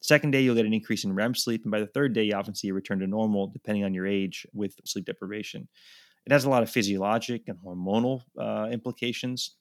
Second 0.02 0.30
day, 0.30 0.40
you'll 0.40 0.54
get 0.54 0.64
an 0.64 0.72
increase 0.72 1.04
in 1.04 1.14
REM 1.14 1.34
sleep. 1.34 1.62
And 1.64 1.70
by 1.70 1.80
the 1.80 1.86
third 1.86 2.14
day, 2.14 2.24
you 2.24 2.34
often 2.34 2.54
see 2.54 2.68
a 2.68 2.74
return 2.74 3.00
to 3.00 3.06
normal, 3.06 3.48
depending 3.48 3.84
on 3.84 3.92
your 3.92 4.06
age 4.06 4.46
with 4.54 4.74
sleep 4.86 5.04
deprivation. 5.04 5.68
It 6.26 6.32
has 6.32 6.44
a 6.44 6.50
lot 6.50 6.62
of 6.62 6.70
physiologic 6.70 7.48
and 7.48 7.58
hormonal 7.58 8.22
uh, 8.38 8.68
implications. 8.70 9.56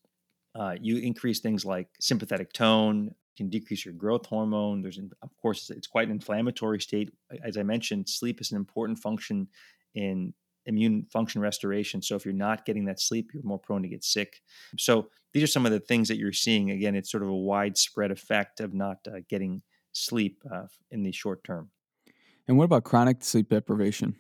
Uh, 0.56 0.76
you 0.80 0.98
increase 0.98 1.40
things 1.40 1.66
like 1.66 1.88
sympathetic 2.00 2.54
tone, 2.54 3.14
can 3.40 3.50
decrease 3.50 3.86
your 3.86 3.94
growth 3.94 4.26
hormone. 4.26 4.82
There's, 4.82 5.00
of 5.00 5.38
course, 5.38 5.70
it's 5.70 5.88
quite 5.88 6.08
an 6.08 6.14
inflammatory 6.14 6.80
state. 6.80 7.12
As 7.44 7.58
I 7.58 7.64
mentioned, 7.64 8.08
sleep 8.08 8.42
is 8.42 8.52
an 8.52 8.58
important 8.58 9.00
function 9.00 9.48
in 9.96 10.34
immune 10.66 11.08
function 11.12 11.42
restoration. 11.42 12.02
So 12.02 12.16
if 12.16 12.26
you're 12.26 12.34
not 12.34 12.66
getting 12.66 12.86
that 12.86 13.00
sleep, 13.00 13.32
you're 13.34 13.44
more 13.44 13.60
prone 13.60 13.82
to 13.82 13.88
get 13.88 14.04
sick. 14.04 14.42
So 14.78 15.10
these 15.34 15.44
are 15.44 15.48
some 15.48 15.66
of 15.66 15.72
the 15.72 15.80
things 15.80 16.08
that 16.10 16.18
you're 16.18 16.34
seeing. 16.34 16.72
Again, 16.72 16.96
it's 16.96 17.12
sort 17.12 17.24
of 17.24 17.30
a 17.30 17.36
widespread 17.36 18.12
effect 18.12 18.60
of 18.60 18.74
not 18.74 18.98
uh, 19.08 19.20
getting 19.28 19.62
sleep 19.94 20.44
uh, 20.54 20.68
in 20.92 21.04
the 21.04 21.12
short 21.12 21.44
term. 21.44 21.70
And 22.48 22.58
what 22.58 22.66
about 22.66 22.84
chronic 22.84 23.24
sleep 23.24 23.50
deprivation? 23.50 24.16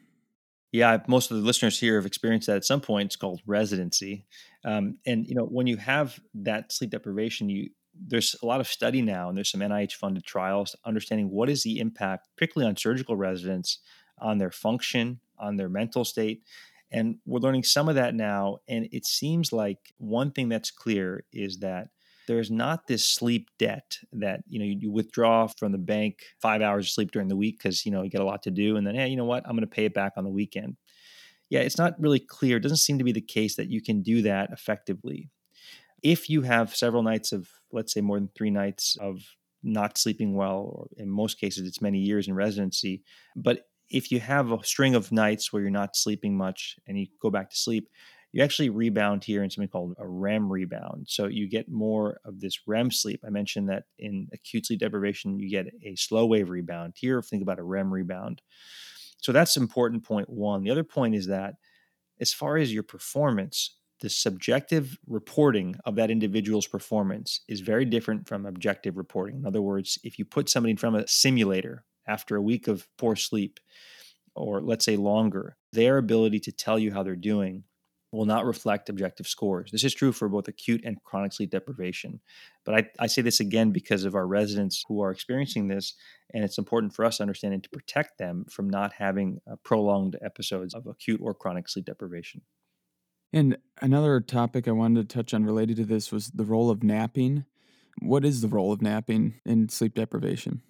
Yeah, 0.72 1.00
most 1.08 1.32
of 1.32 1.38
the 1.38 1.44
listeners 1.44 1.80
here 1.80 1.96
have 1.96 2.06
experienced 2.06 2.48
that 2.48 2.58
at 2.58 2.66
some 2.66 2.80
point. 2.80 3.08
It's 3.08 3.16
called 3.16 3.42
residency, 3.48 4.28
um, 4.64 5.00
and 5.08 5.26
you 5.26 5.34
know 5.34 5.46
when 5.46 5.66
you 5.66 5.78
have 5.78 6.20
that 6.36 6.72
sleep 6.72 6.92
deprivation, 6.92 7.50
you 7.50 7.72
there's 8.08 8.36
a 8.42 8.46
lot 8.46 8.60
of 8.60 8.68
study 8.68 9.02
now, 9.02 9.30
and 9.30 9.38
there's 9.38 9.52
some 9.52 9.62
NIH 9.62 9.94
funded 9.94 10.26
trials 10.26 10.76
understanding 10.86 11.30
what 11.30 11.50
is 11.50 11.64
the 11.64 11.80
impact, 11.80 12.28
particularly 12.36 12.70
on 12.70 12.76
surgical 12.76 13.16
residents, 13.16 13.80
on 14.20 14.38
their 14.38 14.52
function, 14.52 15.20
on 15.38 15.58
their 15.58 15.70
mental 15.70 16.06
state. 16.06 16.44
And 16.92 17.18
we're 17.26 17.40
learning 17.40 17.64
some 17.64 17.88
of 17.88 17.96
that 17.96 18.16
now. 18.16 18.58
And 18.68 18.88
it 18.92 19.06
seems 19.06 19.54
like 19.54 19.94
one 19.98 20.32
thing 20.32 20.50
that's 20.50 20.72
clear 20.72 21.24
is 21.32 21.60
that 21.60 21.90
there's 22.30 22.52
not 22.52 22.86
this 22.86 23.04
sleep 23.04 23.50
debt 23.58 23.98
that 24.14 24.42
you 24.48 24.60
know 24.60 24.66
you, 24.66 24.78
you 24.82 24.92
withdraw 24.92 25.48
from 25.48 25.72
the 25.72 25.80
bank 25.80 26.20
five 26.40 26.62
hours 26.62 26.86
of 26.86 26.92
sleep 26.92 27.12
during 27.12 27.28
the 27.28 27.36
week 27.36 27.58
because 27.58 27.88
you 27.88 27.92
know 27.92 28.04
you 28.04 28.10
get 28.10 28.22
a 28.22 28.26
lot 28.26 28.44
to 28.44 28.52
do 28.52 28.78
and 28.78 28.86
then 28.86 28.94
hey 28.94 29.08
you 29.08 29.18
know 29.18 29.26
what 29.26 29.44
i'm 29.46 29.54
going 29.54 29.62
to 29.62 29.68
pay 29.68 29.86
it 29.86 29.96
back 29.96 30.14
on 30.16 30.24
the 30.24 30.30
weekend 30.30 30.78
yeah 31.50 31.62
it's 31.62 31.80
not 31.80 32.00
really 32.00 32.20
clear 32.20 32.58
it 32.58 32.60
doesn't 32.60 32.78
seem 32.78 33.00
to 33.00 33.04
be 33.04 33.12
the 33.12 33.20
case 33.20 33.56
that 33.56 33.72
you 33.72 33.82
can 33.82 34.04
do 34.04 34.22
that 34.22 34.52
effectively 34.52 35.32
if 36.04 36.30
you 36.30 36.42
have 36.42 36.76
several 36.76 37.04
nights 37.04 37.32
of, 37.32 37.50
let's 37.72 37.94
say, 37.94 38.02
more 38.02 38.18
than 38.18 38.30
three 38.36 38.50
nights 38.50 38.98
of 39.00 39.22
not 39.64 39.98
sleeping 39.98 40.36
well, 40.36 40.72
or 40.74 40.88
in 40.98 41.10
most 41.10 41.40
cases, 41.40 41.68
it's 41.68 41.82
many 41.82 42.00
years 42.00 42.28
in 42.28 42.34
residency, 42.34 43.04
but 43.36 43.66
if 43.90 44.12
you 44.12 44.20
have 44.20 44.52
a 44.52 44.64
string 44.64 44.96
of 44.96 45.12
nights 45.12 45.52
where 45.52 45.62
you're 45.62 45.72
not 45.72 45.96
sleeping 45.96 46.38
much 46.38 46.78
and 46.88 46.98
you 47.00 47.08
go 47.22 47.30
back 47.30 47.50
to 47.50 47.58
sleep, 47.58 47.90
you 48.32 48.44
actually 48.44 48.70
rebound 48.70 49.24
here 49.24 49.44
in 49.44 49.50
something 49.50 49.68
called 49.68 49.96
a 49.98 50.08
REM 50.08 50.52
rebound. 50.52 51.08
So 51.10 51.26
you 51.26 51.50
get 51.50 51.68
more 51.68 52.20
of 52.24 52.40
this 52.40 52.60
REM 52.68 52.92
sleep. 52.92 53.24
I 53.26 53.32
mentioned 53.32 53.70
that 53.70 53.86
in 53.98 54.28
acute 54.32 54.68
sleep 54.68 54.80
deprivation, 54.80 55.40
you 55.40 55.50
get 55.50 55.74
a 55.84 55.96
slow 55.96 56.28
wave 56.28 56.52
rebound. 56.52 56.94
Here, 56.96 57.22
think 57.24 57.42
about 57.42 57.58
a 57.58 57.64
REM 57.64 57.92
rebound. 57.92 58.44
So 59.18 59.32
that's 59.32 59.58
important 59.58 60.04
point 60.04 60.30
one. 60.30 60.64
The 60.64 60.70
other 60.70 60.84
point 60.84 61.16
is 61.16 61.28
that 61.28 61.56
as 62.22 62.32
far 62.32 62.58
as 62.58 62.72
your 62.72 62.84
performance, 62.84 63.79
the 64.02 64.10
subjective 64.10 64.98
reporting 65.08 65.76
of 65.86 65.96
that 65.96 66.12
individual's 66.12 66.68
performance 66.68 67.42
is 67.48 67.60
very 67.60 67.86
different 67.86 68.28
from 68.28 68.46
objective 68.46 68.98
reporting. 68.98 69.38
In 69.38 69.46
other 69.46 69.62
words, 69.62 70.00
if 70.04 70.18
you 70.18 70.26
put 70.26 70.50
somebody 70.50 70.76
from 70.76 70.96
a 70.96 71.08
simulator 71.08 71.84
after 72.08 72.36
a 72.36 72.42
week 72.42 72.68
of 72.68 72.88
poor 72.98 73.16
sleep, 73.16 73.60
or 74.36 74.62
let's 74.62 74.86
say 74.86 74.96
longer, 74.96 75.58
their 75.74 75.98
ability 75.98 76.40
to 76.42 76.52
tell 76.52 76.80
you 76.80 76.94
how 76.94 77.04
they're 77.04 77.16
doing 77.16 77.64
will 78.12 78.26
not 78.26 78.46
reflect 78.46 78.90
objective 78.90 79.28
scores. 79.28 79.72
This 79.72 79.84
is 79.84 79.94
true 79.94 80.12
for 80.12 80.28
both 80.28 80.48
acute 80.48 80.82
and 80.84 81.02
chronic 81.04 81.32
sleep 81.34 81.52
deprivation. 81.52 82.20
But 82.66 82.76
I, 82.76 82.90
I, 83.04 83.08
say 83.08 83.22
this 83.22 83.40
again 83.40 83.72
because 83.72 84.04
of 84.04 84.16
our 84.16 84.26
residents 84.26 84.84
who 84.88 85.02
are 85.02 85.12
experiencing 85.12 85.68
this, 85.68 85.94
and 86.34 86.44
it's 86.44 86.58
important 86.58 86.96
for 86.96 87.06
us 87.06 87.18
to 87.18 87.24
understand 87.24 87.54
and 87.54 87.64
to 87.64 87.70
protect 87.70 88.18
them 88.18 88.46
from 88.50 88.68
not 88.68 88.94
having 88.94 89.40
uh, 89.50 89.58
prolonged 89.64 90.18
episodes 90.24 90.74
of 90.74 90.88
acute 90.88 91.22
or 91.24 91.36
chronic 91.36 91.70
sleep 91.70 91.86
deprivation. 91.86 92.42
And 93.32 93.58
another 93.82 94.20
topic 94.22 94.68
I 94.68 94.72
wanted 94.72 95.08
to 95.08 95.16
touch 95.16 95.34
on 95.34 95.46
related 95.46 95.78
to 95.78 95.86
this 95.86 96.12
was 96.12 96.30
the 96.32 96.46
role 96.46 96.70
of 96.70 96.84
napping. 96.84 97.46
What 98.02 98.26
is 98.26 98.42
the 98.42 98.48
role 98.48 98.72
of 98.72 98.82
napping 98.82 99.36
in 99.46 99.70
sleep 99.70 99.96
deprivation? 99.96 100.62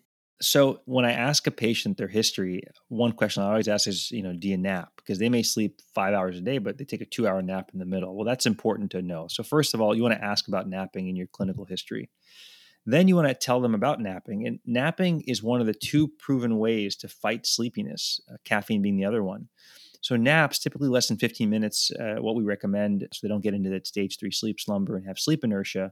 So 0.41 0.81
when 0.85 1.03
I 1.03 1.11
ask 1.11 1.47
a 1.47 1.51
patient 1.51 1.97
their 1.97 2.07
history, 2.07 2.63
one 2.87 3.11
question 3.11 3.43
I 3.43 3.47
always 3.47 3.67
ask 3.67 3.87
is, 3.87 4.09
you 4.09 4.23
know, 4.23 4.33
do 4.33 4.47
you 4.47 4.57
nap? 4.57 4.91
Because 4.95 5.19
they 5.19 5.27
may 5.27 5.43
sleep 5.43 5.81
five 5.93 6.13
hours 6.13 6.37
a 6.37 6.41
day, 6.41 6.59
but 6.59 6.77
they 6.77 6.85
take 6.85 7.01
a 7.01 7.05
two 7.05 7.27
hour 7.27 7.41
nap 7.41 7.71
in 7.73 7.79
the 7.79 7.85
middle. 7.85 8.15
Well, 8.15 8.25
that's 8.25 8.45
important 8.45 8.91
to 8.91 9.01
know. 9.01 9.27
So 9.27 9.43
first 9.43 9.73
of 9.73 9.81
all, 9.81 9.93
you 9.93 10.01
want 10.01 10.15
to 10.15 10.23
ask 10.23 10.47
about 10.47 10.69
napping 10.69 11.09
in 11.09 11.17
your 11.17 11.27
clinical 11.27 11.65
history. 11.65 12.09
Then 12.85 13.09
you 13.09 13.15
want 13.15 13.27
to 13.27 13.33
tell 13.33 13.59
them 13.59 13.75
about 13.75 13.99
napping. 13.99 14.47
And 14.47 14.59
napping 14.65 15.21
is 15.27 15.43
one 15.43 15.59
of 15.59 15.67
the 15.67 15.73
two 15.73 16.07
proven 16.07 16.57
ways 16.57 16.95
to 16.97 17.09
fight 17.09 17.45
sleepiness, 17.45 18.21
uh, 18.31 18.37
caffeine 18.45 18.81
being 18.81 18.97
the 18.97 19.05
other 19.05 19.23
one. 19.23 19.49
So 20.01 20.15
naps, 20.15 20.59
typically 20.59 20.87
less 20.87 21.07
than 21.07 21.17
15 21.17 21.49
minutes, 21.49 21.91
uh, 21.99 22.15
what 22.21 22.35
we 22.35 22.43
recommend, 22.43 23.07
so 23.11 23.19
they 23.21 23.29
don't 23.29 23.43
get 23.43 23.53
into 23.53 23.69
that 23.71 23.87
stage 23.87 24.17
three 24.17 24.31
sleep 24.31 24.59
slumber 24.59 24.95
and 24.95 25.05
have 25.05 25.19
sleep 25.19 25.43
inertia. 25.43 25.91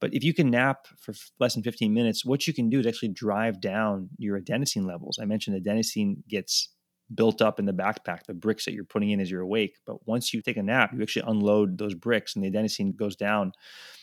But 0.00 0.14
if 0.14 0.22
you 0.22 0.32
can 0.32 0.50
nap 0.50 0.86
for 0.98 1.14
less 1.40 1.54
than 1.54 1.62
15 1.62 1.92
minutes, 1.92 2.24
what 2.24 2.46
you 2.46 2.52
can 2.52 2.68
do 2.68 2.78
is 2.78 2.86
actually 2.86 3.08
drive 3.08 3.60
down 3.60 4.10
your 4.18 4.40
adenosine 4.40 4.86
levels. 4.86 5.18
I 5.20 5.24
mentioned 5.24 5.60
adenosine 5.60 6.26
gets 6.28 6.68
built 7.14 7.40
up 7.40 7.58
in 7.58 7.64
the 7.64 7.72
backpack, 7.72 8.24
the 8.26 8.34
bricks 8.34 8.64
that 8.66 8.74
you're 8.74 8.84
putting 8.84 9.10
in 9.10 9.20
as 9.20 9.30
you're 9.30 9.40
awake. 9.40 9.76
But 9.86 10.06
once 10.06 10.32
you 10.32 10.42
take 10.42 10.58
a 10.58 10.62
nap, 10.62 10.92
you 10.94 11.02
actually 11.02 11.24
unload 11.26 11.78
those 11.78 11.94
bricks 11.94 12.36
and 12.36 12.44
the 12.44 12.50
adenosine 12.50 12.94
goes 12.94 13.16
down. 13.16 13.52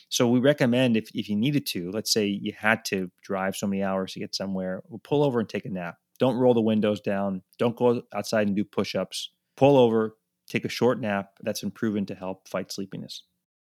So 0.10 0.28
we 0.28 0.40
recommend 0.40 0.98
if, 0.98 1.10
if 1.14 1.30
you 1.30 1.36
needed 1.36 1.66
to, 1.68 1.92
let's 1.92 2.12
say 2.12 2.25
you 2.25 2.54
had 2.58 2.84
to 2.86 3.12
drive 3.22 3.56
so 3.56 3.68
many 3.68 3.84
hours 3.84 4.14
to 4.14 4.20
get 4.20 4.36
somewhere, 4.36 4.82
we'll 4.90 5.00
pull 5.00 5.24
over 5.24 5.40
and 5.40 5.48
take 5.48 5.66
a 5.66 5.70
nap. 5.70 5.96
Don't 6.20 6.38
roll 6.38 6.54
the 6.54 6.62
windows 6.62 7.00
down. 7.02 7.42
Don't 7.60 7.75
go 7.75 8.02
outside 8.14 8.48
and 8.48 8.56
do 8.56 8.64
push 8.64 8.96
ups 8.96 9.32
pull 9.57 9.77
over, 9.77 10.17
take 10.50 10.65
a 10.65 10.69
short 10.69 11.00
nap. 11.00 11.31
That's 11.41 11.62
been 11.62 11.71
proven 11.71 12.05
to 12.07 12.15
help 12.15 12.47
fight 12.47 12.71
sleepiness. 12.71 13.24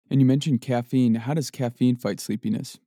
And 0.10 0.20
you 0.20 0.26
mentioned 0.26 0.62
caffeine. 0.62 1.16
How 1.16 1.34
does 1.34 1.50
caffeine 1.50 1.96
fight 1.96 2.20
sleepiness? 2.20 2.80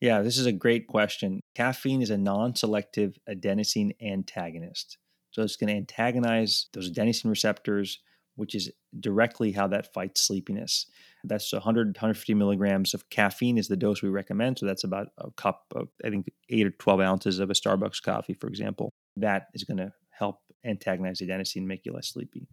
Yeah, 0.00 0.22
this 0.22 0.38
is 0.38 0.46
a 0.46 0.52
great 0.52 0.86
question. 0.86 1.40
Caffeine 1.54 2.00
is 2.00 2.10
a 2.10 2.16
non 2.16 2.54
selective 2.56 3.18
adenosine 3.28 3.92
antagonist. 4.00 4.98
So 5.30 5.42
it's 5.42 5.56
going 5.56 5.68
to 5.68 5.76
antagonize 5.76 6.66
those 6.72 6.90
adenosine 6.90 7.28
receptors, 7.28 8.00
which 8.36 8.54
is 8.54 8.70
directly 8.98 9.52
how 9.52 9.66
that 9.68 9.92
fights 9.92 10.22
sleepiness. 10.22 10.86
That's 11.22 11.52
100, 11.52 11.88
150 11.88 12.34
milligrams 12.34 12.94
of 12.94 13.10
caffeine 13.10 13.58
is 13.58 13.68
the 13.68 13.76
dose 13.76 14.02
we 14.02 14.08
recommend. 14.08 14.58
So 14.58 14.66
that's 14.66 14.84
about 14.84 15.08
a 15.18 15.30
cup 15.32 15.64
of, 15.76 15.88
I 16.04 16.08
think, 16.08 16.30
eight 16.48 16.66
or 16.66 16.70
12 16.70 17.00
ounces 17.00 17.38
of 17.38 17.50
a 17.50 17.54
Starbucks 17.54 18.02
coffee, 18.02 18.34
for 18.34 18.48
example. 18.48 18.90
That 19.16 19.48
is 19.54 19.64
going 19.64 19.76
to 19.76 19.92
help 20.10 20.38
antagonize 20.64 21.20
adenosine 21.20 21.56
and 21.56 21.68
make 21.68 21.84
you 21.84 21.92
less 21.92 22.08
sleepy. 22.08 22.46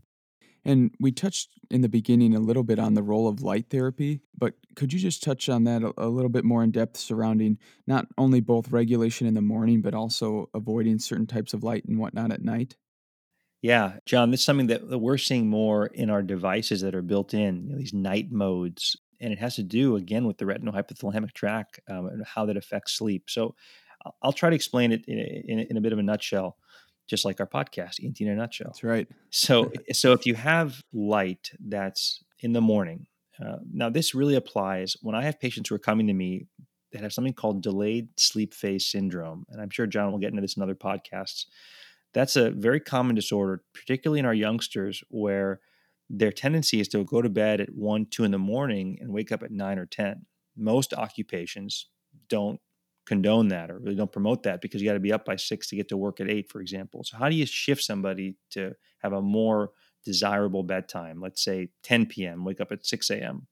And 0.65 0.91
we 0.99 1.13
touched 1.13 1.49
in 1.71 1.81
the 1.81 1.87
beginning 1.87 2.35
a 2.35 2.39
little 2.39 2.63
bit 2.63 2.77
on 2.77 2.93
the 2.93 3.01
role 3.01 3.27
of 3.27 3.41
light 3.41 3.69
therapy, 3.69 4.21
but 4.37 4.53
could 4.75 4.91
you 4.91 4.99
just 4.99 5.23
touch 5.23 5.47
on 5.47 5.63
that 5.63 5.81
a, 5.81 5.93
a, 5.97 6.09
little 6.09 6.29
bit 6.29 6.43
more 6.43 6.61
in 6.61 6.71
depth 6.71 6.97
surrounding 6.97 7.57
not 7.87 8.05
only 8.17 8.41
both 8.41 8.69
regulation 8.69 9.27
in 9.27 9.33
the 9.33 9.41
morning, 9.41 9.81
but 9.81 9.93
also 9.93 10.49
avoiding 10.53 10.99
certain 10.99 11.25
types 11.25 11.53
of 11.53 11.63
light 11.63 11.85
and 11.85 11.97
whatnot 11.97 12.33
at 12.33 12.43
night? 12.43 12.75
Yeah, 13.61 13.93
John, 14.05 14.29
this 14.29 14.41
is 14.41 14.45
something 14.45 14.67
that 14.67 14.99
we're 14.99 15.17
seeing 15.17 15.49
more 15.49 15.87
in 15.87 16.09
our 16.09 16.21
devices 16.21 16.81
that 16.81 16.95
are 16.95 17.01
built 17.01 17.33
in, 17.33 17.63
you 17.65 17.71
know, 17.71 17.77
these 17.77 17.93
night 17.93 18.31
modes. 18.31 18.97
And 19.19 19.33
it 19.33 19.39
has 19.39 19.55
to 19.55 19.63
do, 19.63 19.95
again, 19.95 20.27
with 20.27 20.37
the 20.37 20.45
retinal 20.45 20.73
hypothalamic 20.73 21.33
tract 21.33 21.79
um, 21.89 22.07
and 22.07 22.25
how 22.25 22.45
that 22.45 22.57
affects 22.57 22.93
sleep. 22.93 23.29
So 23.29 23.55
I'll 24.21 24.33
try 24.33 24.49
to 24.49 24.55
explain 24.55 24.91
it 24.91 25.05
in, 25.07 25.17
in, 25.17 25.59
in 25.59 25.77
a 25.77 25.81
bit 25.81 25.93
of 25.93 25.99
a 25.99 26.03
nutshell 26.03 26.57
just 27.07 27.25
like 27.25 27.39
our 27.39 27.47
podcast, 27.47 28.03
ENT 28.03 28.21
in 28.21 28.29
a 28.29 28.35
nutshell. 28.35 28.67
That's 28.67 28.83
right. 28.83 29.07
so, 29.29 29.71
so 29.91 30.13
if 30.13 30.25
you 30.25 30.35
have 30.35 30.83
light 30.93 31.51
that's 31.59 32.23
in 32.39 32.53
the 32.53 32.61
morning, 32.61 33.07
uh, 33.43 33.57
now 33.71 33.89
this 33.89 34.15
really 34.15 34.35
applies 34.35 34.97
when 35.01 35.15
I 35.15 35.23
have 35.23 35.39
patients 35.39 35.69
who 35.69 35.75
are 35.75 35.79
coming 35.79 36.07
to 36.07 36.13
me 36.13 36.47
that 36.91 37.01
have 37.01 37.13
something 37.13 37.33
called 37.33 37.61
delayed 37.61 38.07
sleep 38.17 38.53
phase 38.53 38.85
syndrome, 38.85 39.45
and 39.49 39.61
I'm 39.61 39.69
sure 39.69 39.87
John 39.87 40.11
will 40.11 40.19
get 40.19 40.29
into 40.29 40.41
this 40.41 40.57
in 40.57 40.63
other 40.63 40.75
podcasts. 40.75 41.45
That's 42.13 42.35
a 42.35 42.51
very 42.51 42.79
common 42.79 43.15
disorder, 43.15 43.63
particularly 43.73 44.19
in 44.19 44.25
our 44.25 44.33
youngsters, 44.33 45.03
where 45.09 45.59
their 46.09 46.31
tendency 46.31 46.79
is 46.79 46.87
to 46.89 47.03
go 47.03 47.21
to 47.21 47.29
bed 47.29 47.59
at 47.59 47.73
one, 47.75 48.05
two 48.05 48.23
in 48.23 48.31
the 48.31 48.39
morning 48.39 48.97
and 49.01 49.11
wake 49.11 49.31
up 49.31 49.43
at 49.43 49.51
nine 49.51 49.77
or 49.77 49.85
ten. 49.85 50.25
Most 50.55 50.93
occupations 50.93 51.87
don't 52.29 52.59
condone 53.07 53.47
that 53.47 53.71
or 53.71 53.79
really 53.79 53.95
don't 53.95 54.11
promote 54.11 54.43
that 54.43 54.61
because 54.61 54.81
you 54.81 54.87
got 54.87 54.93
to 54.93 54.99
be 54.99 55.13
up 55.13 55.25
by 55.25 55.35
six 55.35 55.69
to 55.69 55.75
get 55.75 55.87
to 55.87 55.97
work 55.97 56.19
at 56.19 56.29
eight, 56.29 56.51
for 56.51 56.61
example. 56.61 57.03
So, 57.03 57.17
how 57.17 57.29
do 57.29 57.35
you 57.35 57.45
shift 57.45 57.81
somebody 57.81 58.35
to 58.51 58.73
have 58.99 59.13
a 59.13 59.21
more 59.21 59.71
desirable 60.05 60.63
bedtime? 60.63 61.19
Let's 61.21 61.43
say 61.43 61.69
10 61.83 62.07
p.m., 62.07 62.43
wake 62.43 62.61
up 62.61 62.71
at 62.71 62.85
6 62.85 63.09
a.m. 63.09 63.47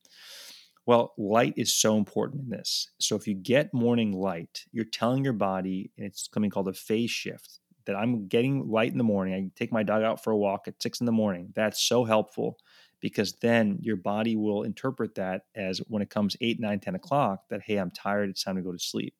Well, 0.85 1.13
light 1.17 1.53
is 1.57 1.73
so 1.73 1.97
important 1.97 2.43
in 2.43 2.49
this. 2.49 2.89
So, 2.99 3.15
if 3.15 3.27
you 3.27 3.33
get 3.33 3.73
morning 3.73 4.11
light, 4.11 4.65
you're 4.71 4.85
telling 4.85 5.23
your 5.23 5.33
body, 5.33 5.91
and 5.97 6.05
it's 6.05 6.29
something 6.31 6.51
called 6.51 6.67
a 6.67 6.73
phase 6.73 7.11
shift, 7.11 7.59
that 7.85 7.95
I'm 7.95 8.27
getting 8.27 8.67
light 8.69 8.91
in 8.91 8.97
the 8.97 9.03
morning. 9.03 9.33
I 9.33 9.51
take 9.57 9.71
my 9.71 9.83
dog 9.83 10.03
out 10.03 10.23
for 10.23 10.31
a 10.31 10.37
walk 10.37 10.67
at 10.67 10.81
six 10.81 10.99
in 10.99 11.05
the 11.05 11.11
morning. 11.11 11.53
That's 11.55 11.81
so 11.81 12.03
helpful 12.03 12.57
because 12.99 13.33
then 13.33 13.77
your 13.81 13.95
body 13.95 14.35
will 14.35 14.63
interpret 14.63 15.15
that 15.15 15.43
as 15.55 15.79
when 15.87 16.01
it 16.01 16.09
comes 16.09 16.35
8, 16.41 16.59
9, 16.59 16.79
10 16.79 16.95
o'clock, 16.95 17.41
that, 17.49 17.61
hey, 17.61 17.77
I'm 17.77 17.91
tired, 17.91 18.29
it's 18.29 18.43
time 18.43 18.55
to 18.55 18.63
go 18.63 18.71
to 18.71 18.79
sleep. 18.79 19.13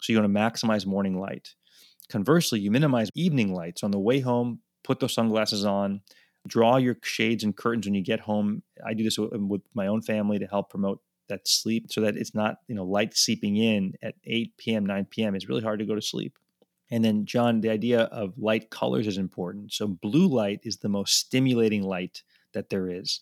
So 0.00 0.12
you 0.12 0.20
want 0.20 0.32
to 0.32 0.40
maximize 0.40 0.86
morning 0.86 1.18
light. 1.18 1.54
Conversely, 2.08 2.60
you 2.60 2.70
minimize 2.70 3.08
evening 3.14 3.54
light. 3.54 3.78
So 3.78 3.86
on 3.86 3.92
the 3.92 3.98
way 3.98 4.20
home, 4.20 4.60
put 4.82 5.00
those 5.00 5.14
sunglasses 5.14 5.64
on, 5.64 6.00
draw 6.46 6.76
your 6.76 6.96
shades 7.02 7.44
and 7.44 7.56
curtains 7.56 7.86
when 7.86 7.94
you 7.94 8.02
get 8.02 8.20
home. 8.20 8.62
I 8.84 8.94
do 8.94 9.04
this 9.04 9.18
um, 9.18 9.48
with 9.48 9.62
my 9.74 9.86
own 9.86 10.02
family 10.02 10.38
to 10.38 10.46
help 10.46 10.70
promote 10.70 11.00
that 11.28 11.46
sleep 11.46 11.86
so 11.90 12.00
that 12.00 12.16
it's 12.16 12.34
not, 12.34 12.56
you 12.66 12.74
know, 12.74 12.84
light 12.84 13.16
seeping 13.16 13.56
in 13.56 13.94
at 14.02 14.14
8 14.24 14.56
p.m., 14.56 14.86
9 14.86 15.06
p.m. 15.10 15.34
It's 15.34 15.48
really 15.48 15.62
hard 15.62 15.78
to 15.78 15.86
go 15.86 15.94
to 15.94 16.02
sleep. 16.02 16.38
And 16.90 17.04
then, 17.04 17.24
John, 17.24 17.60
the 17.60 17.70
idea 17.70 18.00
of 18.02 18.36
light 18.36 18.70
colors 18.70 19.06
is 19.06 19.16
important. 19.16 19.72
So, 19.72 19.86
blue 19.86 20.26
light 20.26 20.60
is 20.64 20.78
the 20.78 20.88
most 20.88 21.14
stimulating 21.14 21.84
light 21.84 22.22
that 22.52 22.68
there 22.68 22.90
is 22.90 23.20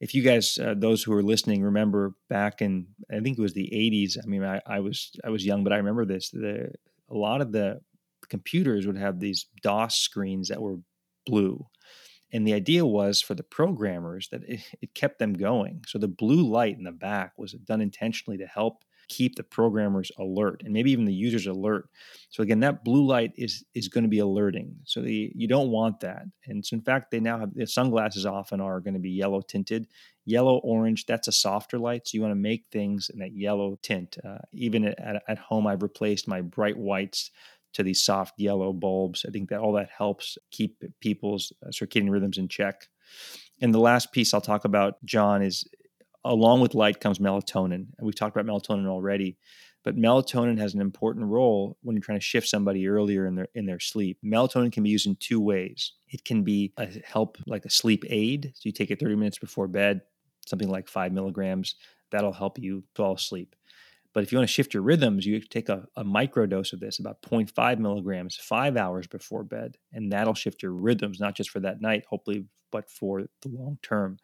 if 0.00 0.14
you 0.14 0.22
guys, 0.22 0.58
uh, 0.58 0.74
those 0.76 1.02
who 1.02 1.12
are 1.12 1.22
listening, 1.22 1.62
remember 1.62 2.14
back 2.28 2.62
in 2.62 2.86
I 3.10 3.20
think 3.20 3.38
it 3.38 3.42
was 3.42 3.52
the 3.52 3.70
'80s. 3.72 4.16
I 4.22 4.26
mean, 4.26 4.42
I, 4.42 4.60
I 4.66 4.80
was 4.80 5.12
I 5.24 5.30
was 5.30 5.44
young, 5.44 5.62
but 5.62 5.72
I 5.72 5.76
remember 5.76 6.04
this. 6.04 6.30
The 6.30 6.72
a 7.10 7.14
lot 7.14 7.40
of 7.40 7.52
the 7.52 7.80
computers 8.28 8.86
would 8.86 8.96
have 8.96 9.20
these 9.20 9.46
DOS 9.62 9.96
screens 9.96 10.48
that 10.48 10.62
were 10.62 10.78
blue. 11.26 11.66
And 12.32 12.46
the 12.46 12.54
idea 12.54 12.86
was 12.86 13.20
for 13.20 13.34
the 13.34 13.42
programmers 13.42 14.28
that 14.30 14.42
it, 14.44 14.60
it, 14.80 14.94
kept 14.94 15.18
them 15.18 15.32
going. 15.32 15.82
So 15.88 15.98
the 15.98 16.08
blue 16.08 16.48
light 16.48 16.78
in 16.78 16.84
the 16.84 16.92
back 16.92 17.32
was 17.36 17.52
done 17.52 17.80
intentionally 17.80 18.38
to 18.38 18.46
help 18.46 18.84
keep 19.10 19.34
the 19.34 19.42
programmers 19.42 20.10
alert 20.18 20.62
and 20.64 20.72
maybe 20.72 20.92
even 20.92 21.04
the 21.04 21.12
users 21.12 21.46
alert. 21.46 21.90
So 22.30 22.42
again, 22.42 22.60
that 22.60 22.84
blue 22.84 23.04
light 23.04 23.32
is 23.36 23.64
is 23.74 23.88
going 23.88 24.04
to 24.04 24.08
be 24.08 24.20
alerting. 24.20 24.76
So 24.84 25.02
the 25.02 25.30
you 25.34 25.48
don't 25.48 25.70
want 25.70 26.00
that. 26.00 26.22
And 26.46 26.64
so 26.64 26.74
in 26.74 26.80
fact, 26.80 27.10
they 27.10 27.20
now 27.20 27.38
have 27.40 27.52
the 27.52 27.66
sunglasses 27.66 28.24
often 28.24 28.60
are 28.60 28.80
going 28.80 28.94
to 28.94 29.00
be 29.00 29.10
yellow 29.10 29.42
tinted. 29.42 29.88
Yellow 30.24 30.58
orange, 30.58 31.06
that's 31.06 31.28
a 31.28 31.32
softer 31.32 31.78
light. 31.78 32.06
So 32.06 32.14
you 32.14 32.22
want 32.22 32.32
to 32.32 32.36
make 32.36 32.66
things 32.70 33.10
in 33.12 33.18
that 33.18 33.36
yellow 33.36 33.78
tint. 33.82 34.16
Uh, 34.24 34.38
even 34.52 34.84
at, 34.84 35.22
at 35.26 35.38
home, 35.38 35.66
I've 35.66 35.82
replaced 35.82 36.28
my 36.28 36.40
bright 36.40 36.76
whites 36.76 37.30
to 37.72 37.82
these 37.82 38.02
soft 38.02 38.38
yellow 38.38 38.72
bulbs. 38.72 39.24
I 39.26 39.30
think 39.30 39.48
that 39.48 39.60
all 39.60 39.72
that 39.72 39.90
helps 39.96 40.38
keep 40.50 40.82
people's 41.00 41.52
circadian 41.70 42.10
rhythms 42.10 42.38
in 42.38 42.48
check. 42.48 42.88
And 43.60 43.74
the 43.74 43.80
last 43.80 44.12
piece 44.12 44.32
I'll 44.32 44.40
talk 44.40 44.64
about, 44.64 45.04
John, 45.04 45.42
is 45.42 45.64
along 46.24 46.60
with 46.60 46.74
light 46.74 47.00
comes 47.00 47.18
melatonin. 47.18 47.74
And 47.74 48.02
we've 48.02 48.14
talked 48.14 48.36
about 48.36 48.46
melatonin 48.46 48.86
already. 48.86 49.36
But 49.82 49.96
melatonin 49.96 50.58
has 50.58 50.74
an 50.74 50.80
important 50.80 51.26
role 51.26 51.78
when 51.82 51.96
you're 51.96 52.02
trying 52.02 52.18
to 52.18 52.24
shift 52.24 52.48
somebody 52.48 52.86
earlier 52.86 53.26
in 53.26 53.34
their 53.34 53.48
in 53.54 53.64
their 53.64 53.80
sleep. 53.80 54.18
Melatonin 54.24 54.72
can 54.72 54.82
be 54.82 54.90
used 54.90 55.06
in 55.06 55.16
two 55.16 55.40
ways. 55.40 55.92
It 56.08 56.24
can 56.24 56.42
be 56.42 56.72
a 56.76 56.86
help 57.04 57.38
like 57.46 57.64
a 57.64 57.70
sleep 57.70 58.04
aid. 58.08 58.52
So 58.54 58.62
you 58.64 58.72
take 58.72 58.90
it 58.90 59.00
30 59.00 59.16
minutes 59.16 59.38
before 59.38 59.68
bed, 59.68 60.02
something 60.46 60.68
like 60.68 60.88
five 60.88 61.12
milligrams. 61.12 61.76
That'll 62.10 62.32
help 62.32 62.58
you 62.58 62.84
fall 62.94 63.14
asleep. 63.14 63.56
But 64.12 64.24
if 64.24 64.32
you 64.32 64.38
want 64.38 64.48
to 64.48 64.52
shift 64.52 64.74
your 64.74 64.82
rhythms, 64.82 65.24
you 65.24 65.40
take 65.40 65.68
a, 65.68 65.86
a 65.96 66.02
micro 66.02 66.44
dose 66.44 66.72
of 66.72 66.80
this, 66.80 66.98
about 66.98 67.22
0.5 67.22 67.78
milligrams, 67.78 68.36
five 68.36 68.76
hours 68.76 69.06
before 69.06 69.44
bed, 69.44 69.76
and 69.92 70.12
that'll 70.12 70.34
shift 70.34 70.62
your 70.62 70.72
rhythms, 70.72 71.20
not 71.20 71.36
just 71.36 71.50
for 71.50 71.60
that 71.60 71.80
night, 71.80 72.04
hopefully, 72.08 72.46
but 72.70 72.90
for 72.90 73.22
the 73.42 73.48
long 73.48 73.78
term. 73.82 74.18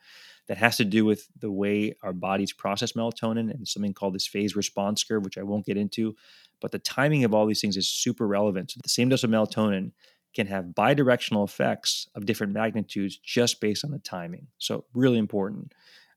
That 0.48 0.58
has 0.58 0.76
to 0.76 0.84
do 0.84 1.04
with 1.04 1.26
the 1.40 1.50
way 1.50 1.94
our 2.02 2.12
bodies 2.12 2.52
process 2.52 2.92
melatonin 2.92 3.50
and 3.50 3.66
something 3.66 3.92
called 3.92 4.14
this 4.14 4.28
phase 4.28 4.54
response 4.54 5.02
curve, 5.02 5.24
which 5.24 5.38
I 5.38 5.42
won't 5.42 5.66
get 5.66 5.76
into. 5.76 6.14
But 6.60 6.70
the 6.70 6.78
timing 6.78 7.24
of 7.24 7.34
all 7.34 7.46
these 7.46 7.60
things 7.60 7.76
is 7.76 7.88
super 7.88 8.26
relevant. 8.26 8.70
So 8.70 8.80
the 8.82 8.88
same 8.88 9.08
dose 9.08 9.24
of 9.24 9.30
melatonin 9.30 9.90
can 10.36 10.46
have 10.46 10.66
bidirectional 10.66 11.44
effects 11.44 12.08
of 12.14 12.26
different 12.26 12.52
magnitudes 12.52 13.16
just 13.16 13.60
based 13.60 13.84
on 13.84 13.90
the 13.90 13.98
timing. 13.98 14.46
So, 14.58 14.84
really 14.94 15.18
important. 15.18 15.72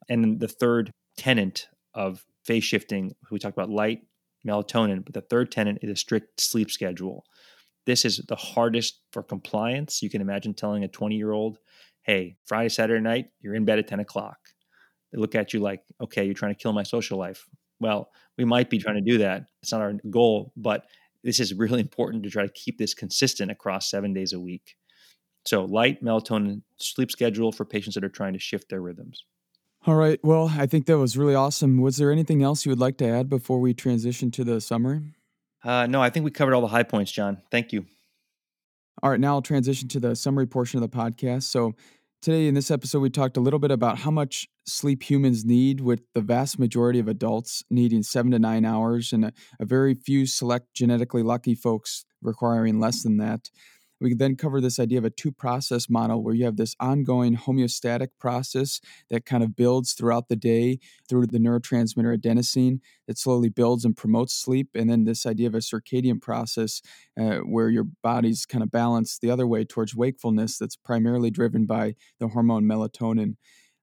And 0.09 0.39
the 0.39 0.47
third 0.47 0.93
tenant 1.17 1.67
of 1.93 2.25
phase 2.43 2.65
shifting, 2.65 3.15
we 3.31 3.39
talked 3.39 3.57
about 3.57 3.69
light, 3.69 4.01
melatonin, 4.45 5.03
but 5.05 5.13
the 5.13 5.21
third 5.21 5.51
tenant 5.51 5.79
is 5.81 5.89
a 5.89 5.95
strict 5.95 6.41
sleep 6.41 6.69
schedule. 6.69 7.25
This 7.85 8.05
is 8.05 8.17
the 8.27 8.35
hardest 8.35 8.99
for 9.11 9.23
compliance. 9.23 10.03
You 10.03 10.09
can 10.09 10.21
imagine 10.21 10.53
telling 10.53 10.83
a 10.83 10.87
20 10.87 11.15
year 11.15 11.31
old, 11.31 11.57
hey, 12.03 12.37
Friday, 12.45 12.69
Saturday 12.69 13.01
night, 13.01 13.29
you're 13.41 13.55
in 13.55 13.65
bed 13.65 13.79
at 13.79 13.87
10 13.87 13.99
o'clock. 13.99 14.37
They 15.11 15.19
look 15.19 15.35
at 15.35 15.53
you 15.53 15.59
like, 15.59 15.81
okay, 16.01 16.25
you're 16.25 16.33
trying 16.33 16.53
to 16.53 16.59
kill 16.59 16.73
my 16.73 16.83
social 16.83 17.17
life. 17.17 17.47
Well, 17.79 18.09
we 18.37 18.45
might 18.45 18.69
be 18.69 18.77
trying 18.77 18.95
to 18.95 19.01
do 19.01 19.17
that. 19.19 19.45
It's 19.61 19.71
not 19.71 19.81
our 19.81 19.93
goal, 20.09 20.53
but 20.55 20.85
this 21.23 21.39
is 21.39 21.53
really 21.53 21.79
important 21.81 22.23
to 22.23 22.29
try 22.29 22.43
to 22.43 22.51
keep 22.53 22.77
this 22.77 22.93
consistent 22.93 23.51
across 23.51 23.89
seven 23.89 24.13
days 24.13 24.33
a 24.33 24.39
week. 24.39 24.75
So, 25.45 25.65
light, 25.65 26.03
melatonin, 26.03 26.61
sleep 26.77 27.11
schedule 27.11 27.51
for 27.51 27.65
patients 27.65 27.95
that 27.95 28.03
are 28.03 28.09
trying 28.09 28.33
to 28.33 28.39
shift 28.39 28.69
their 28.69 28.81
rhythms. 28.81 29.23
All 29.87 29.95
right. 29.95 30.19
Well, 30.23 30.51
I 30.57 30.65
think 30.65 30.85
that 30.87 30.97
was 30.97 31.17
really 31.17 31.35
awesome. 31.35 31.79
Was 31.79 31.97
there 31.97 32.11
anything 32.11 32.43
else 32.43 32.65
you 32.65 32.71
would 32.71 32.79
like 32.79 32.97
to 32.97 33.07
add 33.07 33.29
before 33.29 33.59
we 33.59 33.73
transition 33.73 34.29
to 34.31 34.43
the 34.43 34.59
summary? 34.59 35.01
Uh, 35.63 35.87
no, 35.87 36.01
I 36.01 36.09
think 36.09 36.25
we 36.25 36.31
covered 36.31 36.53
all 36.53 36.61
the 36.61 36.67
high 36.67 36.83
points, 36.83 37.11
John. 37.11 37.41
Thank 37.49 37.71
you. 37.71 37.85
All 39.01 39.09
right. 39.09 39.19
Now 39.19 39.35
I'll 39.35 39.41
transition 39.41 39.87
to 39.89 39.99
the 39.99 40.15
summary 40.15 40.47
portion 40.47 40.81
of 40.81 40.89
the 40.89 40.95
podcast. 40.95 41.43
So, 41.43 41.73
today 42.21 42.47
in 42.47 42.53
this 42.53 42.69
episode, 42.69 42.99
we 42.99 43.09
talked 43.09 43.37
a 43.37 43.39
little 43.39 43.59
bit 43.59 43.71
about 43.71 43.99
how 43.99 44.11
much 44.11 44.47
sleep 44.65 45.09
humans 45.09 45.45
need, 45.45 45.79
with 45.79 46.01
the 46.13 46.21
vast 46.21 46.59
majority 46.59 46.99
of 46.99 47.07
adults 47.07 47.63
needing 47.69 48.03
seven 48.03 48.31
to 48.31 48.39
nine 48.39 48.65
hours, 48.65 49.13
and 49.13 49.25
a, 49.25 49.31
a 49.59 49.65
very 49.65 49.93
few 49.93 50.25
select 50.25 50.73
genetically 50.73 51.23
lucky 51.23 51.55
folks 51.55 52.05
requiring 52.21 52.79
less 52.79 53.03
than 53.03 53.17
that. 53.17 53.49
We 54.01 54.13
then 54.13 54.35
cover 54.35 54.61
this 54.61 54.79
idea 54.79 54.97
of 54.97 55.05
a 55.05 55.09
two 55.09 55.31
process 55.31 55.89
model 55.89 56.23
where 56.23 56.33
you 56.33 56.45
have 56.45 56.57
this 56.57 56.75
ongoing 56.79 57.35
homeostatic 57.35 58.09
process 58.19 58.79
that 59.09 59.25
kind 59.25 59.43
of 59.43 59.55
builds 59.55 59.93
throughout 59.93 60.29
the 60.29 60.35
day 60.35 60.79
through 61.07 61.27
the 61.27 61.39
neurotransmitter 61.39 62.17
adenosine 62.17 62.79
that 63.07 63.17
slowly 63.17 63.49
builds 63.49 63.85
and 63.85 63.97
promotes 63.97 64.33
sleep. 64.33 64.69
And 64.75 64.89
then 64.89 65.03
this 65.03 65.25
idea 65.25 65.47
of 65.47 65.55
a 65.55 65.59
circadian 65.59 66.21
process 66.21 66.81
uh, 67.19 67.39
where 67.39 67.69
your 67.69 67.85
body's 68.01 68.45
kind 68.45 68.63
of 68.63 68.71
balanced 68.71 69.21
the 69.21 69.31
other 69.31 69.47
way 69.47 69.65
towards 69.65 69.95
wakefulness 69.95 70.57
that's 70.57 70.75
primarily 70.75 71.31
driven 71.31 71.65
by 71.65 71.95
the 72.19 72.29
hormone 72.29 72.63
melatonin. 72.63 73.35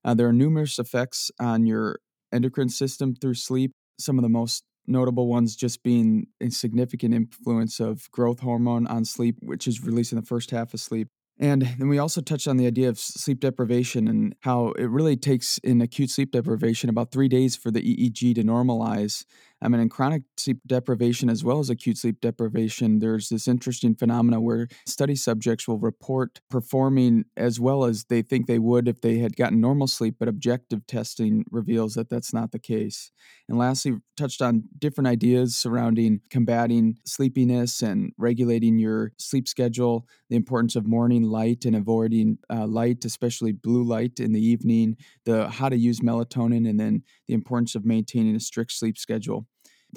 Uh, 0.03 0.13
there 0.13 0.27
are 0.27 0.33
numerous 0.33 0.79
effects 0.79 1.31
on 1.39 1.65
your 1.65 1.99
endocrine 2.31 2.69
system 2.69 3.15
through 3.15 3.33
sleep. 3.33 3.73
Some 3.99 4.17
of 4.17 4.23
the 4.23 4.29
most 4.29 4.63
notable 4.87 5.27
ones 5.27 5.55
just 5.55 5.83
being 5.83 6.27
a 6.41 6.49
significant 6.49 7.13
influence 7.13 7.79
of 7.79 8.09
growth 8.11 8.39
hormone 8.39 8.87
on 8.87 9.05
sleep, 9.05 9.37
which 9.41 9.67
is 9.67 9.83
released 9.83 10.11
in 10.11 10.19
the 10.19 10.25
first 10.25 10.51
half 10.51 10.73
of 10.73 10.79
sleep. 10.79 11.09
And 11.39 11.61
then 11.61 11.87
we 11.87 11.99
also 11.99 12.21
touched 12.21 12.47
on 12.47 12.57
the 12.57 12.65
idea 12.65 12.89
of 12.89 12.97
sleep 12.97 13.39
deprivation 13.39 14.07
and 14.07 14.35
how 14.41 14.69
it 14.69 14.89
really 14.89 15.15
takes 15.15 15.59
in 15.59 15.81
acute 15.81 16.09
sleep 16.09 16.31
deprivation 16.31 16.89
about 16.89 17.11
three 17.11 17.27
days 17.27 17.55
for 17.55 17.69
the 17.69 17.81
EEG 17.81 18.33
to 18.35 18.43
normalize. 18.43 19.23
I 19.61 19.67
mean, 19.69 19.81
in 19.81 19.89
chronic 19.89 20.21
sleep 20.37 20.59
deprivation 20.67 21.29
as 21.29 21.43
well 21.43 21.59
as 21.59 21.69
acute 21.69 21.97
sleep 21.97 22.21
deprivation, 22.21 22.99
there's 22.99 23.29
this 23.29 23.47
interesting 23.47 23.95
phenomena 23.95 24.39
where 24.39 24.67
study 24.85 25.15
subjects 25.15 25.67
will 25.67 25.79
report 25.79 26.41
performing 26.49 27.25
as 27.35 27.59
well 27.59 27.83
as 27.83 28.05
they 28.05 28.21
think 28.21 28.45
they 28.45 28.59
would 28.59 28.87
if 28.87 29.01
they 29.01 29.17
had 29.17 29.35
gotten 29.35 29.59
normal 29.59 29.87
sleep, 29.87 30.15
but 30.19 30.27
objective 30.27 30.85
testing 30.85 31.43
reveals 31.49 31.95
that 31.95 32.09
that's 32.09 32.33
not 32.33 32.51
the 32.51 32.59
case. 32.59 33.11
And 33.49 33.57
lastly, 33.57 33.95
touched 34.15 34.41
on 34.41 34.63
different 34.77 35.07
ideas 35.07 35.55
surrounding 35.55 36.21
combating 36.29 36.97
sleepiness 37.05 37.81
and 37.81 38.11
regulating 38.17 38.77
your 38.77 39.11
sleep 39.17 39.47
schedule, 39.47 40.07
the 40.29 40.35
importance 40.35 40.75
of 40.75 40.85
morning 40.85 41.23
light 41.23 41.65
and 41.65 41.75
avoiding 41.75 42.37
uh, 42.51 42.67
light, 42.67 43.05
especially 43.05 43.53
blue 43.53 43.83
light 43.83 44.19
in 44.19 44.33
the 44.33 44.45
evening, 44.45 44.97
the 45.25 45.49
how 45.49 45.69
to 45.69 45.77
use 45.77 45.99
melatonin, 46.01 46.69
and 46.69 46.79
then 46.79 47.03
the 47.27 47.33
importance 47.33 47.73
of 47.73 47.85
maintaining 47.85 48.35
a 48.35 48.39
strict 48.39 48.71
sleep 48.71 48.97
schedule. 48.97 49.46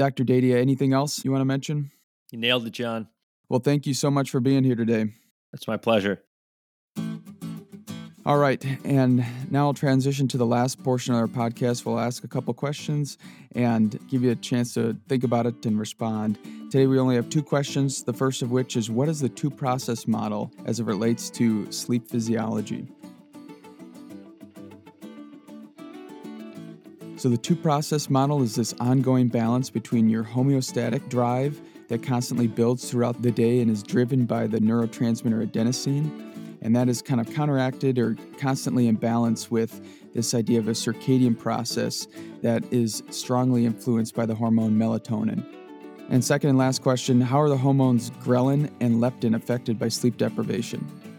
Dr. 0.01 0.25
Dedhia, 0.25 0.57
anything 0.57 0.95
else 0.95 1.23
you 1.27 1.31
want 1.31 1.43
to 1.43 1.45
mention? 1.45 1.91
You 2.33 2.39
nailed 2.39 2.67
it, 2.67 2.71
John. 2.71 3.09
Well, 3.51 3.61
thank 3.61 3.87
you 3.87 3.93
so 3.93 4.11
much 4.11 4.31
for 4.31 4.41
being 4.41 4.65
here 4.65 4.75
today. 4.75 5.13
It's 5.53 5.69
my 5.69 5.77
pleasure. 5.77 6.23
All 8.25 8.39
right, 8.39 8.65
and 8.83 9.23
now 9.51 9.67
I'll 9.67 9.75
transition 9.75 10.27
to 10.29 10.39
the 10.39 10.47
last 10.47 10.83
portion 10.83 11.13
of 11.13 11.21
our 11.21 11.27
podcast. 11.27 11.85
We'll 11.85 12.01
ask 12.01 12.25
a 12.25 12.29
couple 12.29 12.55
questions 12.55 13.19
and 13.55 13.99
give 14.09 14.23
you 14.23 14.31
a 14.31 14.37
chance 14.37 14.73
to 14.73 14.97
think 15.07 15.23
about 15.23 15.45
it 15.45 15.67
and 15.67 15.79
respond. 15.79 16.39
Today, 16.71 16.87
we 16.87 16.99
only 16.99 17.17
have 17.17 17.29
two 17.29 17.43
questions. 17.43 18.03
The 18.03 18.15
first 18.15 18.41
of 18.41 18.51
which 18.51 18.79
is 18.79 18.89
What 18.89 19.11
is 19.11 19.21
the 19.21 19.29
two 19.29 19.51
process 19.51 20.09
model 20.09 20.51
as 20.65 20.81
it 20.81 20.85
relates 20.85 21.29
to 21.33 21.71
sleep 21.71 22.09
physiology? 22.09 22.89
So, 27.21 27.29
the 27.29 27.37
two 27.37 27.55
process 27.55 28.09
model 28.09 28.43
is 28.43 28.55
this 28.55 28.73
ongoing 28.81 29.29
balance 29.29 29.69
between 29.69 30.09
your 30.09 30.25
homeostatic 30.25 31.11
drive 31.11 31.61
that 31.89 32.03
constantly 32.03 32.47
builds 32.47 32.91
throughout 32.91 33.21
the 33.21 33.31
day 33.31 33.61
and 33.61 33.71
is 33.71 33.83
driven 33.83 34.25
by 34.25 34.47
the 34.47 34.59
neurotransmitter 34.59 35.47
adenosine. 35.47 36.57
And 36.63 36.75
that 36.75 36.89
is 36.89 37.03
kind 37.03 37.21
of 37.21 37.31
counteracted 37.35 37.99
or 37.99 38.17
constantly 38.39 38.89
in 38.89 38.95
balance 38.95 39.51
with 39.51 39.83
this 40.15 40.33
idea 40.33 40.61
of 40.61 40.69
a 40.69 40.71
circadian 40.71 41.39
process 41.39 42.09
that 42.41 42.65
is 42.73 43.03
strongly 43.11 43.67
influenced 43.67 44.15
by 44.15 44.25
the 44.25 44.35
hormone 44.35 44.79
melatonin. 44.79 45.45
And 46.09 46.25
second 46.25 46.49
and 46.49 46.59
last 46.59 46.81
question 46.81 47.21
How 47.21 47.39
are 47.39 47.51
the 47.51 47.59
hormones 47.59 48.13
ghrelin 48.13 48.71
and 48.81 48.95
leptin 48.95 49.37
affected 49.37 49.79
by 49.79 49.89
sleep 49.89 50.17
deprivation? 50.17 51.10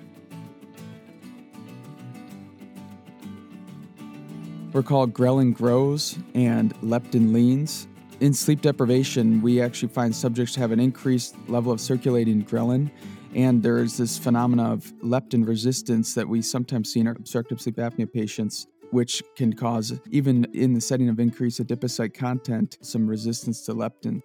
Called 4.83 5.13
ghrelin 5.13 5.53
grows 5.53 6.17
and 6.33 6.73
leptin 6.81 7.31
leans. 7.31 7.87
In 8.19 8.33
sleep 8.33 8.61
deprivation, 8.61 9.41
we 9.41 9.61
actually 9.61 9.87
find 9.87 10.13
subjects 10.13 10.53
have 10.55 10.71
an 10.71 10.81
increased 10.81 11.35
level 11.47 11.71
of 11.71 11.79
circulating 11.79 12.43
ghrelin, 12.43 12.91
and 13.33 13.63
there's 13.63 13.95
this 13.95 14.17
phenomena 14.17 14.73
of 14.73 14.91
leptin 15.01 15.47
resistance 15.47 16.13
that 16.15 16.27
we 16.27 16.41
sometimes 16.41 16.91
see 16.91 16.99
in 16.99 17.07
our 17.07 17.13
obstructive 17.13 17.61
sleep 17.61 17.77
apnea 17.77 18.11
patients, 18.11 18.67
which 18.89 19.23
can 19.37 19.53
cause, 19.53 19.97
even 20.09 20.45
in 20.53 20.73
the 20.73 20.81
setting 20.81 21.07
of 21.07 21.19
increased 21.21 21.65
adipocyte 21.65 22.13
content, 22.13 22.77
some 22.81 23.07
resistance 23.07 23.65
to 23.65 23.73
leptin. 23.73 24.21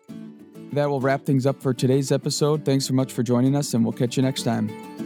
That 0.72 0.90
will 0.90 1.00
wrap 1.00 1.24
things 1.24 1.46
up 1.46 1.62
for 1.62 1.72
today's 1.72 2.10
episode. 2.10 2.64
Thanks 2.64 2.86
so 2.86 2.94
much 2.94 3.12
for 3.12 3.22
joining 3.22 3.54
us, 3.54 3.74
and 3.74 3.84
we'll 3.84 3.92
catch 3.92 4.16
you 4.16 4.22
next 4.24 4.42
time. 4.42 5.05